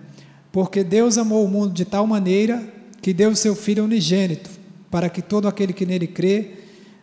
[0.50, 2.60] Porque Deus amou o mundo de tal maneira
[3.00, 4.61] que deu o seu filho unigênito,
[4.92, 6.50] para que todo aquele que nele crê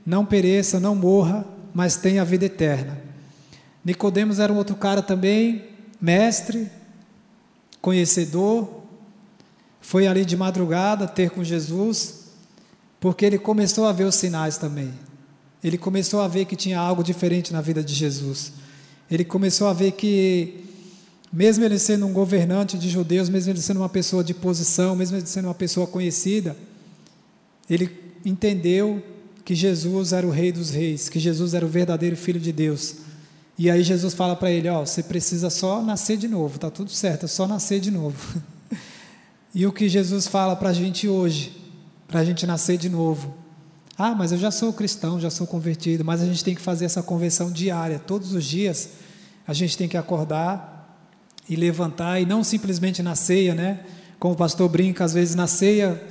[0.06, 3.02] não pereça, não morra, mas tenha a vida eterna.
[3.84, 5.63] Nicodemos era um outro cara também,
[5.99, 6.69] mestre,
[7.82, 8.84] conhecedor,
[9.82, 12.25] foi ali de madrugada ter com Jesus,
[12.99, 14.93] porque ele começou a ver os sinais também.
[15.63, 18.54] Ele começou a ver que tinha algo diferente na vida de Jesus.
[19.10, 20.63] Ele começou a ver que,
[21.34, 25.17] mesmo ele sendo um governante de judeus, mesmo ele sendo uma pessoa de posição, mesmo
[25.17, 26.56] ele sendo uma pessoa conhecida,
[27.70, 27.90] ele
[28.26, 29.04] entendeu
[29.46, 32.96] que Jesus era o Rei dos Reis, que Jesus era o verdadeiro Filho de Deus.
[33.58, 36.92] E aí Jesus fala para ele: Ó, você precisa só nascer de novo, tá tudo
[36.92, 38.42] certo, é só nascer de novo.
[39.54, 41.60] e o que Jesus fala para a gente hoje?
[42.10, 43.36] para a gente nascer de novo.
[43.96, 46.86] Ah, mas eu já sou cristão, já sou convertido, mas a gente tem que fazer
[46.86, 48.90] essa conversão diária, todos os dias.
[49.48, 51.08] A gente tem que acordar
[51.48, 53.82] e levantar, e não simplesmente na ceia, né?
[54.18, 56.02] Como o pastor brinca, às vezes na ceia,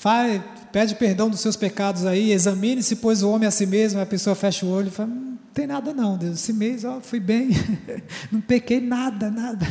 [0.00, 0.40] faz,
[0.72, 4.36] pede perdão dos seus pecados aí, examine-se, pois o homem a si mesmo, a pessoa
[4.36, 7.20] fecha o olho e fala: hum, não tem nada não, Deus, esse mês ó, fui
[7.20, 7.50] bem,
[8.30, 9.66] não pequei nada, nada.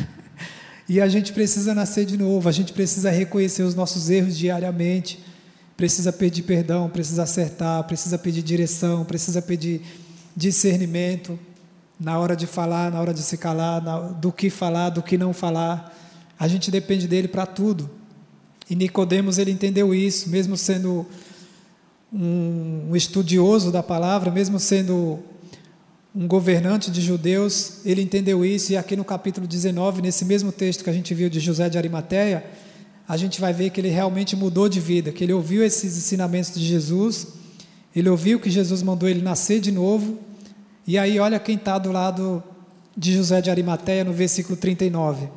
[0.88, 5.22] E a gente precisa nascer de novo, a gente precisa reconhecer os nossos erros diariamente
[5.78, 9.80] precisa pedir perdão, precisa acertar, precisa pedir direção, precisa pedir
[10.36, 11.38] discernimento
[12.00, 15.16] na hora de falar, na hora de se calar, na, do que falar, do que
[15.16, 15.96] não falar.
[16.36, 17.88] A gente depende dele para tudo.
[18.70, 21.06] E Nicodemos ele entendeu isso, mesmo sendo
[22.12, 25.18] um, estudioso da palavra, mesmo sendo
[26.14, 30.82] um governante de judeus, ele entendeu isso, e aqui no capítulo 19, nesse mesmo texto
[30.82, 32.44] que a gente viu de José de Arimateia,
[33.06, 36.52] a gente vai ver que ele realmente mudou de vida, que ele ouviu esses ensinamentos
[36.52, 37.28] de Jesus,
[37.94, 40.18] ele ouviu que Jesus mandou ele nascer de novo,
[40.86, 42.42] e aí olha quem está do lado
[42.96, 45.28] de José de Arimateia no versículo 39.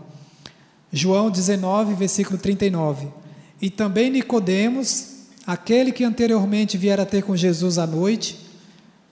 [0.91, 3.20] João 19, versículo 39.
[3.61, 5.07] E também Nicodemos,
[5.45, 8.39] aquele que anteriormente viera ter com Jesus à noite,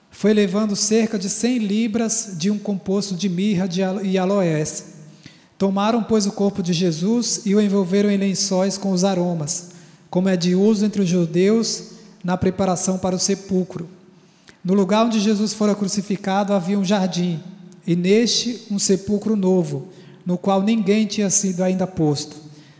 [0.09, 3.69] foi levando cerca de cem libras de um composto de mirra
[4.03, 4.99] e aloés
[5.59, 9.71] Tomaram, pois, o corpo de Jesus e o envolveram em lençóis com os aromas,
[10.09, 11.89] como é de uso entre os judeus
[12.23, 13.89] na preparação para o sepulcro.
[14.63, 17.43] No lugar onde Jesus fora crucificado havia um jardim,
[17.85, 19.89] e neste um sepulcro novo,
[20.25, 22.37] no qual ninguém tinha sido ainda posto.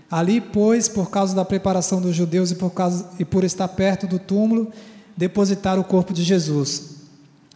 [0.09, 4.07] Ali, pois, por causa da preparação dos judeus e por, causa, e por estar perto
[4.07, 4.71] do túmulo,
[5.15, 6.97] depositaram o corpo de Jesus.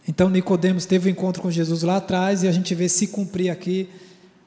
[0.06, 3.50] Então Nicodemos teve um encontro com Jesus lá atrás e a gente vê se cumprir
[3.50, 3.88] aqui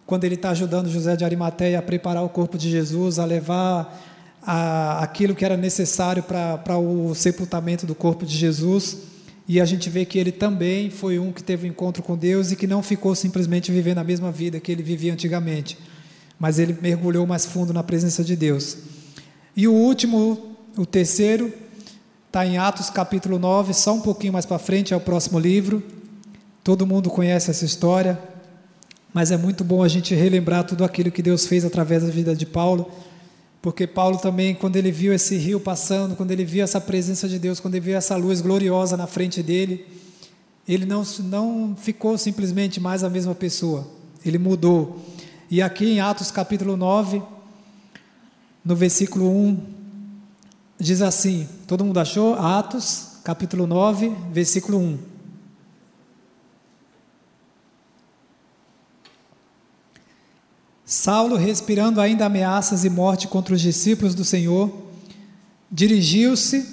[0.06, 4.02] quando ele está ajudando José de Arimateia a preparar o corpo de Jesus, a levar
[4.42, 9.00] a, aquilo que era necessário para o sepultamento do corpo de Jesus.
[9.48, 12.52] E a gente vê que ele também foi um que teve um encontro com Deus
[12.52, 15.78] e que não ficou simplesmente vivendo a mesma vida que ele vivia antigamente,
[16.40, 18.78] mas ele mergulhou mais fundo na presença de Deus.
[19.56, 21.52] E o último, o terceiro,
[22.28, 25.84] está em Atos capítulo 9, só um pouquinho mais para frente, é o próximo livro.
[26.64, 28.20] Todo mundo conhece essa história
[29.18, 32.36] mas é muito bom a gente relembrar tudo aquilo que Deus fez através da vida
[32.36, 32.88] de Paulo,
[33.64, 37.40] porque Paulo também, quando ele viu esse rio passando, quando ele viu essa presença de
[37.40, 39.88] Deus, quando ele viu essa luz gloriosa na frente dele,
[40.68, 43.88] ele não, não ficou simplesmente mais a mesma pessoa,
[44.24, 45.04] ele mudou.
[45.50, 47.22] E aqui em Atos capítulo 9,
[48.66, 49.60] no versículo 1,
[50.78, 52.34] diz assim: todo mundo achou?
[52.36, 55.00] Atos capítulo 9, versículo 1.
[60.86, 64.74] Saulo, respirando ainda ameaças e morte contra os discípulos do Senhor,
[65.70, 66.66] dirigiu-se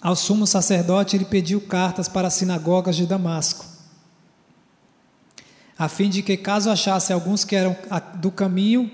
[0.00, 3.66] ao sumo sacerdote e lhe pediu cartas para as sinagogas de Damasco,
[5.78, 7.76] a fim de que, caso achasse alguns que eram
[8.14, 8.90] do caminho,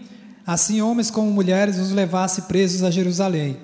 [0.47, 3.57] assim homens como mulheres os levasse presos a Jerusalém.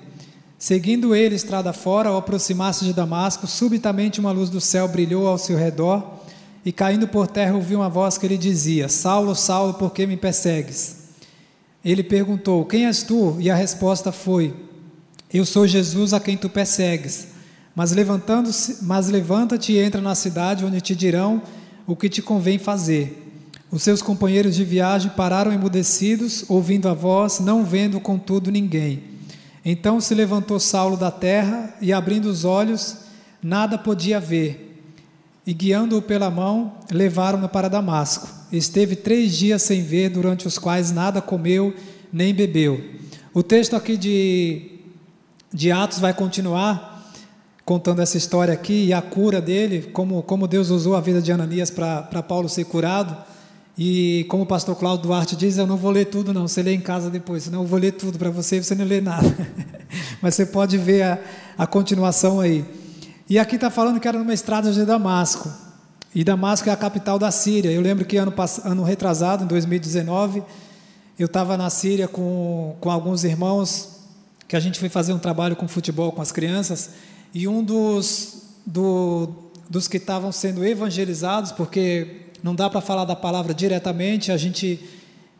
[0.57, 5.37] Seguindo ele estrada fora, ao aproximar-se de Damasco, subitamente uma luz do céu brilhou ao
[5.37, 6.19] seu redor,
[6.65, 10.17] e caindo por terra ouviu uma voz que lhe dizia: Saulo, Saulo, por que me
[10.17, 10.97] persegues?
[11.83, 13.37] Ele perguntou: Quem és tu?
[13.39, 14.53] E a resposta foi:
[15.33, 17.29] Eu sou Jesus a quem tu persegues.
[17.73, 21.41] Mas levantando-se, mas levanta-te e entra na cidade onde te dirão
[21.89, 23.25] o que te convém fazer.
[23.71, 29.03] Os seus companheiros de viagem pararam emudecidos, ouvindo a voz, não vendo contudo ninguém.
[29.65, 32.97] Então se levantou Saulo da terra e, abrindo os olhos,
[33.41, 34.83] nada podia ver.
[35.47, 38.27] E guiando-o pela mão, levaram-no para Damasco.
[38.51, 41.73] Esteve três dias sem ver, durante os quais nada comeu
[42.13, 42.83] nem bebeu.
[43.33, 44.79] O texto aqui de,
[45.51, 46.88] de Atos vai continuar
[47.69, 51.31] contando essa história aqui e a cura dele, como, como Deus usou a vida de
[51.31, 53.15] Ananias para Paulo ser curado.
[53.77, 56.73] E como o pastor Cláudio Duarte diz, eu não vou ler tudo não, você lê
[56.73, 59.37] em casa depois, senão eu vou ler tudo para você e você não lê nada.
[60.19, 61.19] Mas você pode ver a,
[61.59, 62.65] a continuação aí.
[63.29, 65.47] E aqui está falando que era numa estrada de Damasco.
[66.15, 67.69] E Damasco é a capital da Síria.
[67.69, 70.41] Eu lembro que ano, ano retrasado, em 2019,
[71.19, 73.89] eu estava na Síria com, com alguns irmãos,
[74.47, 76.89] que a gente foi fazer um trabalho com futebol com as crianças,
[77.33, 79.29] e um dos, do,
[79.69, 84.79] dos que estavam sendo evangelizados, porque não dá para falar da palavra diretamente, a gente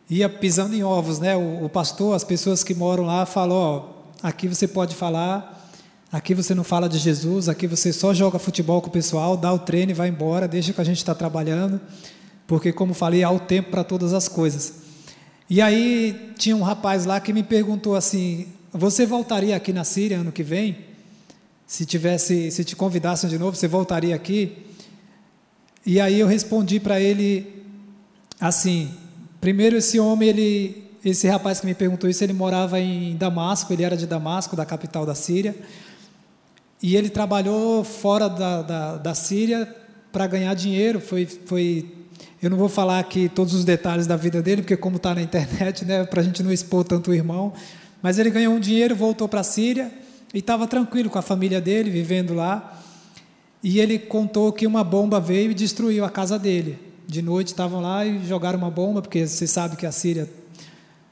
[0.10, 1.36] ia pisando em ovos, né?
[1.36, 5.72] O, o pastor, as pessoas que moram lá, falou: ó, aqui você pode falar,
[6.12, 9.54] aqui você não fala de Jesus, aqui você só joga futebol com o pessoal, dá
[9.54, 11.80] o treino e vai embora, deixa que a gente está trabalhando,
[12.48, 14.74] porque, como falei, há o tempo para todas as coisas.
[15.50, 20.20] E aí tinha um rapaz lá que me perguntou assim: você voltaria aqui na Síria
[20.20, 20.89] ano que vem?
[21.70, 24.58] Se tivesse, se te convidassem de novo, você voltaria aqui?
[25.86, 27.64] E aí eu respondi para ele
[28.42, 28.90] assim:
[29.40, 33.84] primeiro esse homem, ele, esse rapaz que me perguntou isso, ele morava em Damasco, ele
[33.84, 35.56] era de Damasco, da capital da Síria,
[36.82, 39.72] e ele trabalhou fora da, da, da Síria
[40.12, 41.00] para ganhar dinheiro.
[41.00, 41.86] Foi, foi,
[42.42, 45.22] eu não vou falar aqui todos os detalhes da vida dele, porque como está na
[45.22, 47.54] internet, né, para a gente não expor tanto o irmão,
[48.02, 51.60] mas ele ganhou um dinheiro, voltou para a Síria e estava tranquilo com a família
[51.60, 52.82] dele, vivendo lá.
[53.64, 56.78] E ele contou que uma bomba veio e destruiu a casa dele.
[57.08, 60.30] De noite estavam lá e jogaram uma bomba, porque você sabe que a Síria,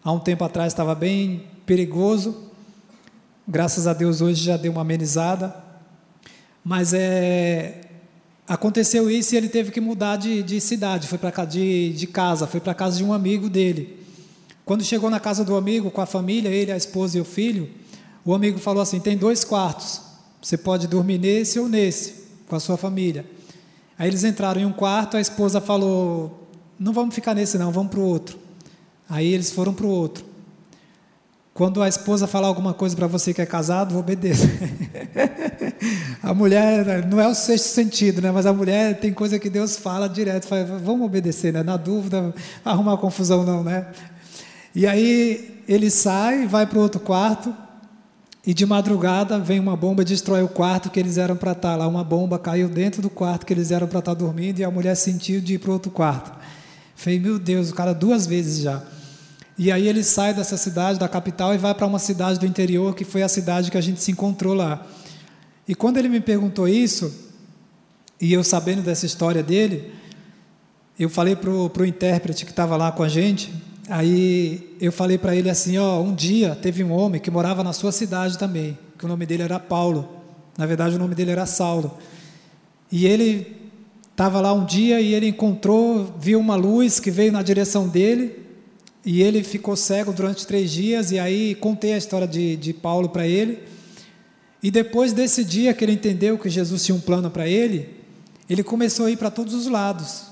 [0.03, 2.51] há um tempo atrás, estava bem perigoso.
[3.47, 5.55] Graças a Deus hoje já deu uma amenizada.
[6.63, 7.81] Mas é,
[8.47, 12.45] aconteceu isso e ele teve que mudar de, de cidade, foi para de, de casa,
[12.45, 13.97] foi para casa de um amigo dele.
[14.63, 17.69] Quando chegou na casa do amigo, com a família, ele, a esposa e o filho,
[18.27, 20.01] o amigo falou assim: tem dois quartos,
[20.41, 23.25] você pode dormir nesse ou nesse com a sua família.
[23.97, 27.89] Aí eles entraram em um quarto, a esposa falou: Não vamos ficar nesse, não, vamos
[27.89, 28.37] para o outro.
[29.09, 30.25] Aí eles foram para o outro.
[31.53, 34.45] Quando a esposa falar alguma coisa para você que é casado, obedeça.
[36.21, 38.29] a mulher, não é o sexto sentido, né?
[38.29, 41.63] mas a mulher tem coisa que Deus fala direto, fala, vamos obedecer, né?
[41.63, 42.31] na dúvida,
[42.63, 43.87] arrumar confusão não, né?
[44.75, 47.51] E aí ele sai, vai para o outro quarto,
[48.47, 51.75] e de madrugada vem uma bomba destrói o quarto que eles eram para estar tá
[51.75, 51.85] lá.
[51.85, 54.71] Uma bomba caiu dentro do quarto que eles eram para estar tá dormindo e a
[54.71, 56.31] mulher sentiu de ir para outro quarto.
[56.95, 58.81] Falei, meu Deus, o cara duas vezes já.
[59.57, 62.95] E aí ele sai dessa cidade, da capital, e vai para uma cidade do interior,
[62.95, 64.87] que foi a cidade que a gente se encontrou lá.
[65.67, 67.13] E quando ele me perguntou isso,
[68.21, 69.91] e eu sabendo dessa história dele,
[70.97, 73.53] eu falei para o intérprete que estava lá com a gente,
[73.89, 77.71] Aí eu falei para ele assim, ó, um dia teve um homem que morava na
[77.71, 80.09] sua cidade também, que o nome dele era Paulo.
[80.57, 81.97] Na verdade, o nome dele era Saulo.
[82.91, 83.55] E ele
[84.11, 88.35] estava lá um dia e ele encontrou, viu uma luz que veio na direção dele
[89.05, 91.11] e ele ficou cego durante três dias.
[91.11, 93.59] E aí contei a história de, de Paulo para ele.
[94.61, 97.87] E depois desse dia que ele entendeu que Jesus tinha um plano para ele,
[98.49, 100.25] ele começou a ir para todos os lados.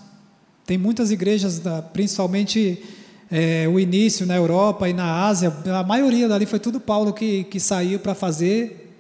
[0.66, 1.62] Tem muitas igrejas,
[1.94, 2.84] principalmente
[3.32, 7.44] é, o início na Europa e na Ásia, a maioria dali foi tudo Paulo que,
[7.46, 8.94] que saiu para fazer,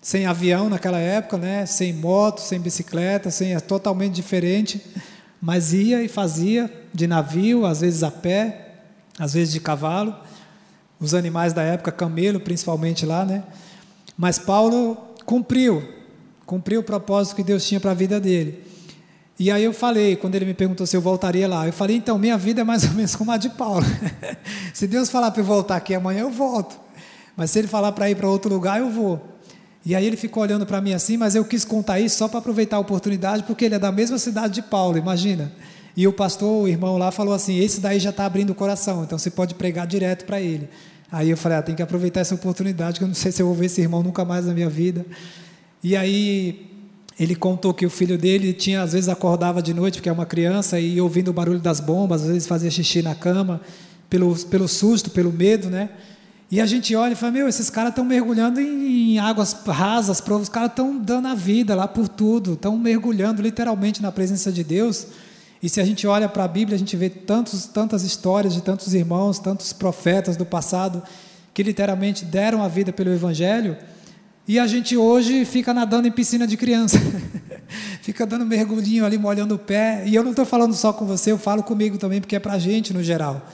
[0.00, 1.66] sem avião naquela época, né?
[1.66, 4.80] sem moto, sem bicicleta, sem, é totalmente diferente,
[5.40, 8.72] mas ia e fazia de navio, às vezes a pé,
[9.18, 10.14] às vezes de cavalo,
[10.98, 13.42] os animais da época, camelo principalmente lá, né?
[14.16, 15.82] Mas Paulo cumpriu,
[16.44, 18.62] cumpriu o propósito que Deus tinha para a vida dele.
[19.40, 22.18] E aí eu falei, quando ele me perguntou se eu voltaria lá, eu falei, então,
[22.18, 23.86] minha vida é mais ou menos como a de Paulo.
[24.74, 26.78] se Deus falar para eu voltar aqui amanhã, eu volto.
[27.34, 29.18] Mas se ele falar para ir para outro lugar, eu vou.
[29.82, 32.38] E aí ele ficou olhando para mim assim, mas eu quis contar isso só para
[32.38, 35.50] aproveitar a oportunidade, porque ele é da mesma cidade de Paulo, imagina.
[35.96, 39.04] E o pastor, o irmão lá, falou assim: esse daí já está abrindo o coração,
[39.04, 40.68] então você pode pregar direto para ele.
[41.10, 43.46] Aí eu falei: ah, tem que aproveitar essa oportunidade, que eu não sei se eu
[43.46, 45.06] vou ver esse irmão nunca mais na minha vida.
[45.82, 46.69] E aí
[47.20, 50.24] ele contou que o filho dele tinha, às vezes acordava de noite, porque é uma
[50.24, 53.60] criança, e ouvindo o barulho das bombas, às vezes fazia xixi na cama,
[54.08, 55.90] pelo, pelo susto, pelo medo, né?
[56.50, 60.22] E a gente olha e fala, meu, esses caras estão mergulhando em, em, águas rasas,
[60.26, 64.64] os caras estão dando a vida lá por tudo, estão mergulhando literalmente na presença de
[64.64, 65.06] Deus.
[65.62, 68.62] E se a gente olha para a Bíblia, a gente vê tantos, tantas histórias de
[68.62, 71.02] tantos irmãos, tantos profetas do passado
[71.52, 73.76] que literalmente deram a vida pelo Evangelho,
[74.50, 76.98] e a gente hoje fica nadando em piscina de criança,
[78.02, 80.02] fica dando mergulhinho ali, molhando o pé.
[80.04, 82.54] E eu não estou falando só com você, eu falo comigo também, porque é para
[82.54, 83.48] a gente no geral.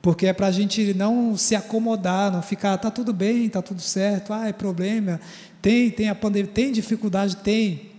[0.00, 3.80] Porque é para a gente não se acomodar, não ficar, tá tudo bem, tá tudo
[3.80, 5.20] certo, ah, é problema,
[5.60, 7.90] tem, tem a pandemia, tem dificuldade, tem.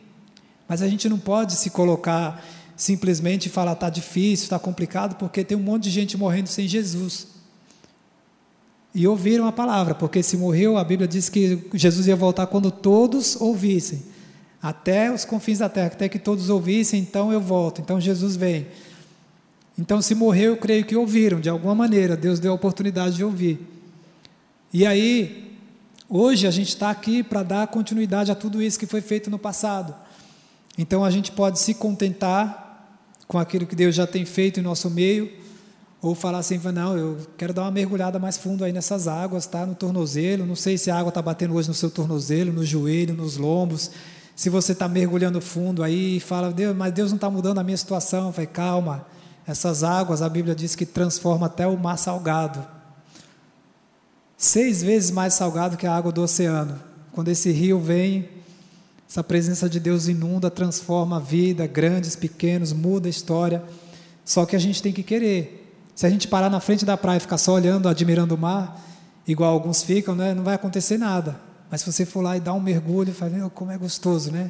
[0.66, 2.42] Mas a gente não pode se colocar
[2.74, 6.70] simplesmente e falar, tá difícil, está complicado, porque tem um monte de gente morrendo sem
[6.70, 7.39] Jesus.
[8.94, 12.72] E ouviram a palavra, porque se morreu, a Bíblia diz que Jesus ia voltar quando
[12.72, 14.04] todos ouvissem,
[14.62, 18.68] até os confins da terra, até que todos ouvissem, então eu volto, então Jesus vem.
[19.78, 23.24] Então, se morreu, eu creio que ouviram, de alguma maneira, Deus deu a oportunidade de
[23.24, 23.66] ouvir.
[24.74, 25.56] E aí,
[26.10, 29.40] hoje a gente está aqui para dar continuidade a tudo isso que foi feito no
[29.40, 29.96] passado.
[30.78, 32.70] Então, a gente pode se contentar
[33.26, 35.32] com aquilo que Deus já tem feito em nosso meio,
[36.02, 39.66] ou falar assim, não, eu quero dar uma mergulhada mais fundo aí nessas águas, tá?
[39.66, 43.14] No tornozelo, não sei se a água está batendo hoje no seu tornozelo, no joelho,
[43.14, 43.92] nos lombos.
[44.34, 47.64] Se você está mergulhando fundo aí e fala, Deus, mas Deus não está mudando a
[47.64, 49.06] minha situação, vai calma.
[49.46, 52.66] Essas águas, a Bíblia diz que transforma até o mar salgado.
[54.38, 56.80] Seis vezes mais salgado que a água do oceano.
[57.12, 58.30] Quando esse rio vem,
[59.10, 63.62] essa presença de Deus inunda, transforma a vida, grandes, pequenos, muda a história.
[64.24, 65.59] Só que a gente tem que querer.
[65.96, 68.82] Se a gente parar na frente da praia e ficar só olhando, admirando o mar,
[69.28, 71.40] igual alguns ficam, né, não vai acontecer nada.
[71.70, 74.50] Mas se você for lá e dar um mergulho, fala, como é gostoso, né?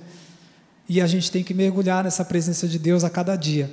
[0.88, 3.70] E a gente tem que mergulhar nessa presença de Deus a cada dia.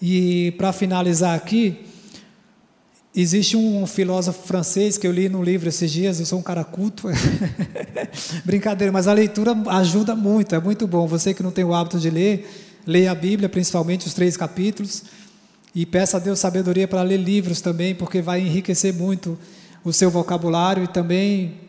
[0.00, 1.86] E para finalizar aqui,
[3.14, 6.64] existe um filósofo francês que eu li no livro esses dias, eu sou um cara
[6.64, 7.08] culto.
[8.44, 11.06] Brincadeira, mas a leitura ajuda muito, é muito bom.
[11.06, 12.46] Você que não tem o hábito de ler,
[12.86, 15.04] leia a Bíblia, principalmente os três capítulos,
[15.76, 19.38] e peça a Deus sabedoria para ler livros também, porque vai enriquecer muito
[19.84, 21.60] o seu vocabulário e também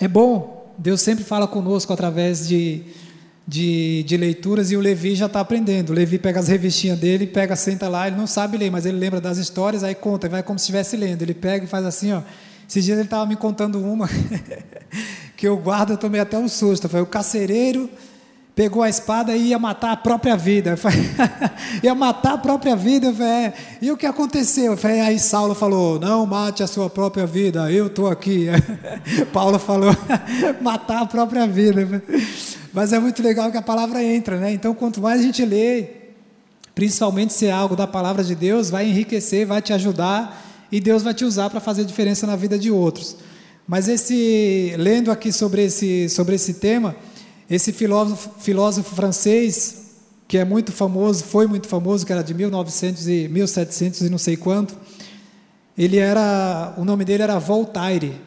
[0.00, 0.72] é bom.
[0.78, 2.84] Deus sempre fala conosco através de
[3.46, 5.90] de, de leituras e o Levi já está aprendendo.
[5.90, 8.96] O Levi pega as revistinhas dele, pega, senta lá, ele não sabe ler, mas ele
[8.96, 11.22] lembra das histórias, aí conta, vai como se estivesse lendo.
[11.22, 12.22] Ele pega e faz assim, ó.
[12.68, 14.08] Esses dias ele estava me contando uma
[15.36, 16.88] que eu guardo, eu tomei até um susto.
[16.88, 17.90] Foi o carcereiro
[18.54, 20.78] pegou a espada e ia matar a própria vida.
[21.82, 23.12] ia matar a própria vida.
[23.12, 23.52] Falei, é.
[23.80, 24.76] E o que aconteceu?
[24.76, 28.46] Falei, aí Saulo falou: Não mate a sua própria vida, eu estou aqui.
[29.32, 29.94] Paulo falou:
[30.60, 32.02] Matar a própria vida.
[32.72, 34.52] Mas é muito legal que a palavra entra, né?
[34.52, 35.88] Então, quanto mais a gente lê,
[36.74, 41.02] principalmente se é algo da palavra de Deus, vai enriquecer, vai te ajudar e Deus
[41.02, 43.16] vai te usar para fazer diferença na vida de outros.
[43.68, 46.96] Mas esse lendo aqui sobre esse sobre esse tema,
[47.48, 49.82] esse filósofo, filósofo francês
[50.32, 54.16] que é muito famoso, foi muito famoso, que era de 1900 e 1700 e não
[54.16, 54.74] sei quanto,
[55.76, 58.18] ele era, o nome dele era Voltaire.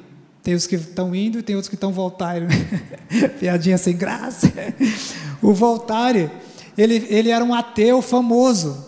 [0.44, 2.46] Tem os que estão indo e tem outros que estão Voltaire.
[3.40, 4.54] Piadinha sem graça.
[5.42, 6.30] O Voltaire,
[6.78, 8.86] ele, ele era um ateu famoso.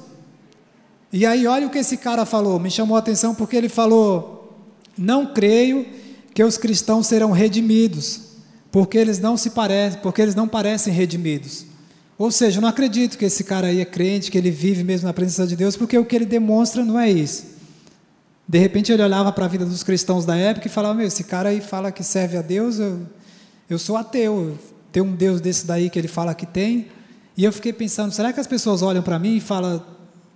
[1.12, 4.56] E aí, olha o que esse cara falou, me chamou a atenção porque ele falou:
[4.96, 5.88] Não creio
[6.36, 8.27] que os cristãos serão redimidos,
[8.72, 11.66] porque eles não se parecem, porque eles não parecem redimidos.
[12.18, 15.08] Ou seja, eu não acredito que esse cara aí é crente, que ele vive mesmo
[15.08, 17.58] na presença de Deus, porque o que ele demonstra não é isso.
[18.48, 21.24] De repente ele olhava para a vida dos cristãos da época e falava: Meu, esse
[21.24, 23.02] cara aí fala que serve a Deus, eu,
[23.70, 24.58] eu sou ateu,
[24.92, 26.88] tem um Deus desse daí que ele fala que tem.
[27.36, 29.84] E eu fiquei pensando: será que as pessoas olham para mim e falam: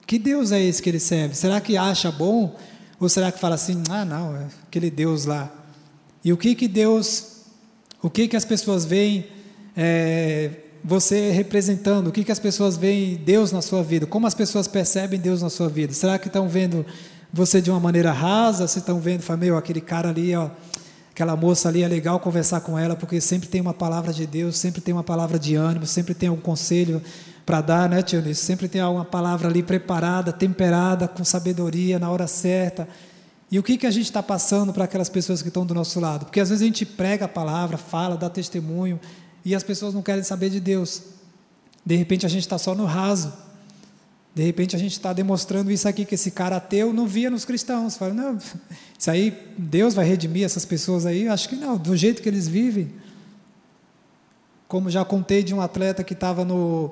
[0.06, 1.36] Que Deus é esse que ele serve?
[1.36, 2.56] Será que acha bom?
[3.00, 5.52] Ou será que fala assim: Ah, não, é aquele Deus lá?
[6.24, 7.41] E o que que Deus,
[8.02, 9.26] o que que as pessoas veem
[9.76, 10.52] é,
[10.84, 12.08] você representando?
[12.08, 14.06] O que que as pessoas veem Deus na sua vida?
[14.06, 15.94] Como as pessoas percebem Deus na sua vida?
[15.94, 16.86] Será que estão vendo
[17.32, 20.50] você de uma maneira rasa, vocês estão vendo, meu, aquele cara ali, ó,
[21.12, 24.58] aquela moça ali, é legal conversar com ela, porque sempre tem uma palavra de Deus,
[24.58, 27.02] sempre tem uma palavra de ânimo, sempre tem um conselho
[27.46, 28.36] para dar, né, tio?
[28.36, 32.88] Sempre tem alguma palavra ali preparada, temperada, com sabedoria, na hora certa.
[33.52, 36.00] E o que, que a gente está passando para aquelas pessoas que estão do nosso
[36.00, 36.26] lado?
[36.26, 38.98] Porque às vezes a gente prega a palavra, fala, dá testemunho,
[39.44, 41.04] e as pessoas não querem saber de Deus.
[41.86, 43.34] De repente a gente está só no raso.
[44.34, 47.44] De repente a gente está demonstrando isso aqui que esse cara ateu não via nos
[47.44, 47.98] cristãos.
[47.98, 48.38] Fala, não,
[48.98, 51.28] isso aí Deus vai redimir essas pessoas aí?
[51.28, 52.94] Acho que não, do jeito que eles vivem.
[54.66, 56.92] Como já contei de um atleta que estava no,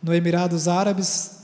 [0.00, 1.38] no Emirados Árabes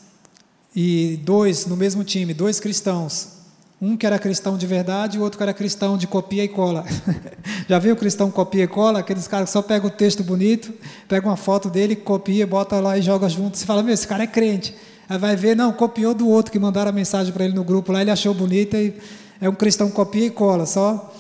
[0.77, 3.43] e dois no mesmo time, dois cristãos.
[3.83, 6.85] Um que era cristão de verdade o outro que era cristão de copia e cola.
[7.68, 9.01] Já viu o cristão copia e cola?
[9.01, 10.72] Aqueles caras que só pegam o texto bonito,
[11.09, 13.59] pegam uma foto dele, copia, bota lá e joga junto.
[13.59, 14.75] Você fala, meu, esse cara é crente.
[15.09, 17.93] Aí vai ver, não, copiou do outro que mandaram a mensagem para ele no grupo
[17.93, 18.95] lá, ele achou bonita e
[19.41, 21.12] é um cristão copia e cola só.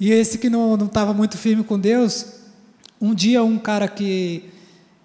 [0.00, 2.26] E esse que não estava muito firme com Deus,
[3.00, 4.50] um dia um cara que,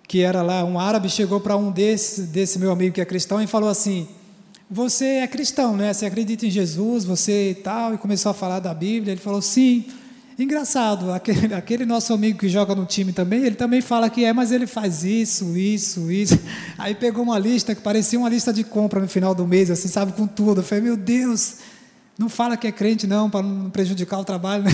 [0.08, 3.42] que era lá, um árabe, chegou para um desse, desse meu amigo que é cristão
[3.42, 4.08] e falou assim:
[4.70, 5.94] Você é cristão, né?
[5.94, 9.14] Você acredita em Jesus, você e tal, e começou a falar da Bíblia.
[9.14, 9.86] Ele falou: Sim.
[10.40, 14.32] Engraçado, aquele, aquele, nosso amigo que joga no time também, ele também fala que é,
[14.32, 16.40] mas ele faz isso, isso, isso.
[16.78, 19.88] Aí pegou uma lista que parecia uma lista de compra no final do mês, assim,
[19.88, 20.60] sabe, com tudo.
[20.60, 21.56] Eu falei, meu Deus,
[22.20, 24.64] não fala que é crente não, para não prejudicar o trabalho.
[24.64, 24.72] Né?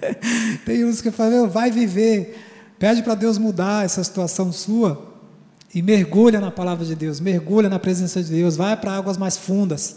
[0.64, 2.74] Tem uns que falam, vai viver.
[2.78, 5.05] Pede para Deus mudar essa situação sua
[5.76, 9.36] e mergulha na palavra de Deus, mergulha na presença de Deus, vai para águas mais
[9.36, 9.96] fundas.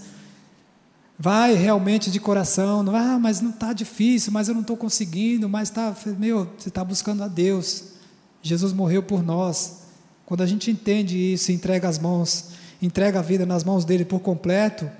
[1.18, 5.48] Vai realmente de coração, não, ah, mas não está difícil, mas eu não estou conseguindo,
[5.48, 7.94] mas está, meu, você está buscando a Deus.
[8.42, 9.84] Jesus morreu por nós.
[10.26, 12.50] Quando a gente entende isso, entrega as mãos,
[12.82, 14.92] entrega a vida nas mãos dele por completo,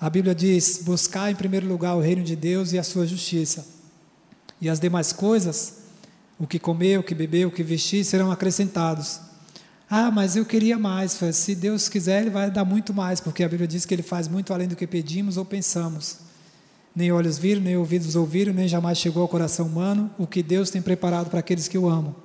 [0.00, 3.66] a Bíblia diz: buscar em primeiro lugar o reino de Deus e a sua justiça.
[4.60, 5.82] E as demais coisas
[6.38, 9.31] o que comer, o que beber, o que vestir serão acrescentados.
[9.94, 11.12] Ah, mas eu queria mais.
[11.34, 14.26] Se Deus quiser, Ele vai dar muito mais, porque a Bíblia diz que Ele faz
[14.26, 16.16] muito além do que pedimos ou pensamos.
[16.96, 20.70] Nem olhos viram, nem ouvidos ouviram, nem jamais chegou ao coração humano o que Deus
[20.70, 22.16] tem preparado para aqueles que o amam.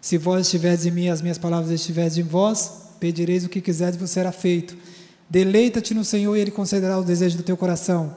[0.00, 3.96] Se vós estiverdes em mim, as minhas palavras estiverdes em vós, pedireis o que quiserdes,
[3.96, 4.76] vos será feito.
[5.30, 8.16] Deleita-te no Senhor e Ele concederá o desejo do teu coração.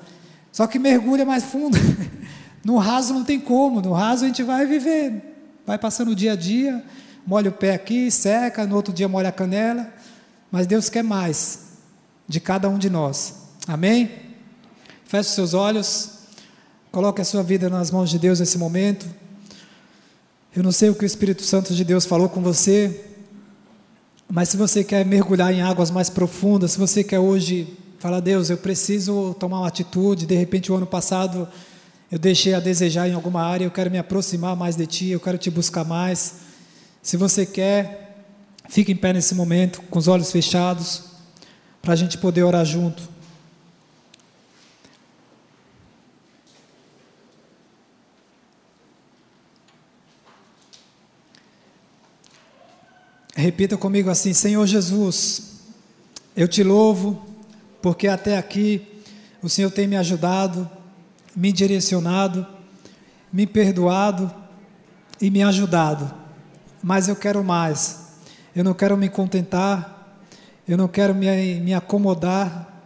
[0.51, 1.77] Só que mergulha mais fundo.
[2.65, 5.23] No raso não tem como, no raso a gente vai viver
[5.65, 6.83] Vai passando o dia a dia,
[7.27, 9.93] molha o pé aqui, seca, no outro dia molha a canela,
[10.49, 11.73] mas Deus quer mais
[12.25, 13.49] de cada um de nós.
[13.67, 14.09] Amém?
[15.03, 16.09] Feche os seus olhos,
[16.89, 19.05] coloque a sua vida nas mãos de Deus nesse momento.
[20.55, 23.03] Eu não sei o que o Espírito Santo de Deus falou com você,
[24.29, 28.49] mas se você quer mergulhar em águas mais profundas, se você quer hoje falar, Deus,
[28.49, 31.45] eu preciso tomar uma atitude, de repente o ano passado
[32.09, 35.19] eu deixei a desejar em alguma área, eu quero me aproximar mais de Ti, eu
[35.19, 36.46] quero te buscar mais.
[37.07, 38.25] Se você quer,
[38.67, 41.03] fique em pé nesse momento, com os olhos fechados,
[41.81, 43.01] para a gente poder orar junto.
[53.33, 55.61] Repita comigo assim: Senhor Jesus,
[56.35, 57.25] eu te louvo,
[57.81, 58.85] porque até aqui
[59.41, 60.69] o Senhor tem me ajudado
[61.33, 62.45] me direcionado,
[63.31, 64.29] me perdoado
[65.21, 66.26] e me ajudado.
[66.87, 67.97] Mas eu quero mais.
[68.55, 70.23] Eu não quero me contentar,
[70.65, 72.81] eu não quero me, me acomodar,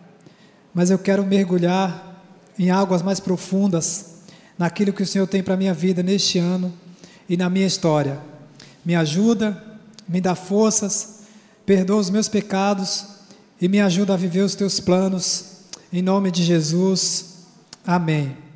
[0.73, 2.19] mas eu quero mergulhar
[2.57, 4.15] em águas mais profundas,
[4.57, 6.73] naquilo que o Senhor tem para a minha vida neste ano
[7.29, 8.17] e na minha história.
[8.83, 9.63] Me ajuda,
[10.09, 11.19] me dá forças,
[11.63, 13.05] perdoa os meus pecados
[13.61, 15.57] e me ajuda a viver os teus planos.
[15.93, 17.45] Em nome de Jesus.
[17.85, 18.50] Amém.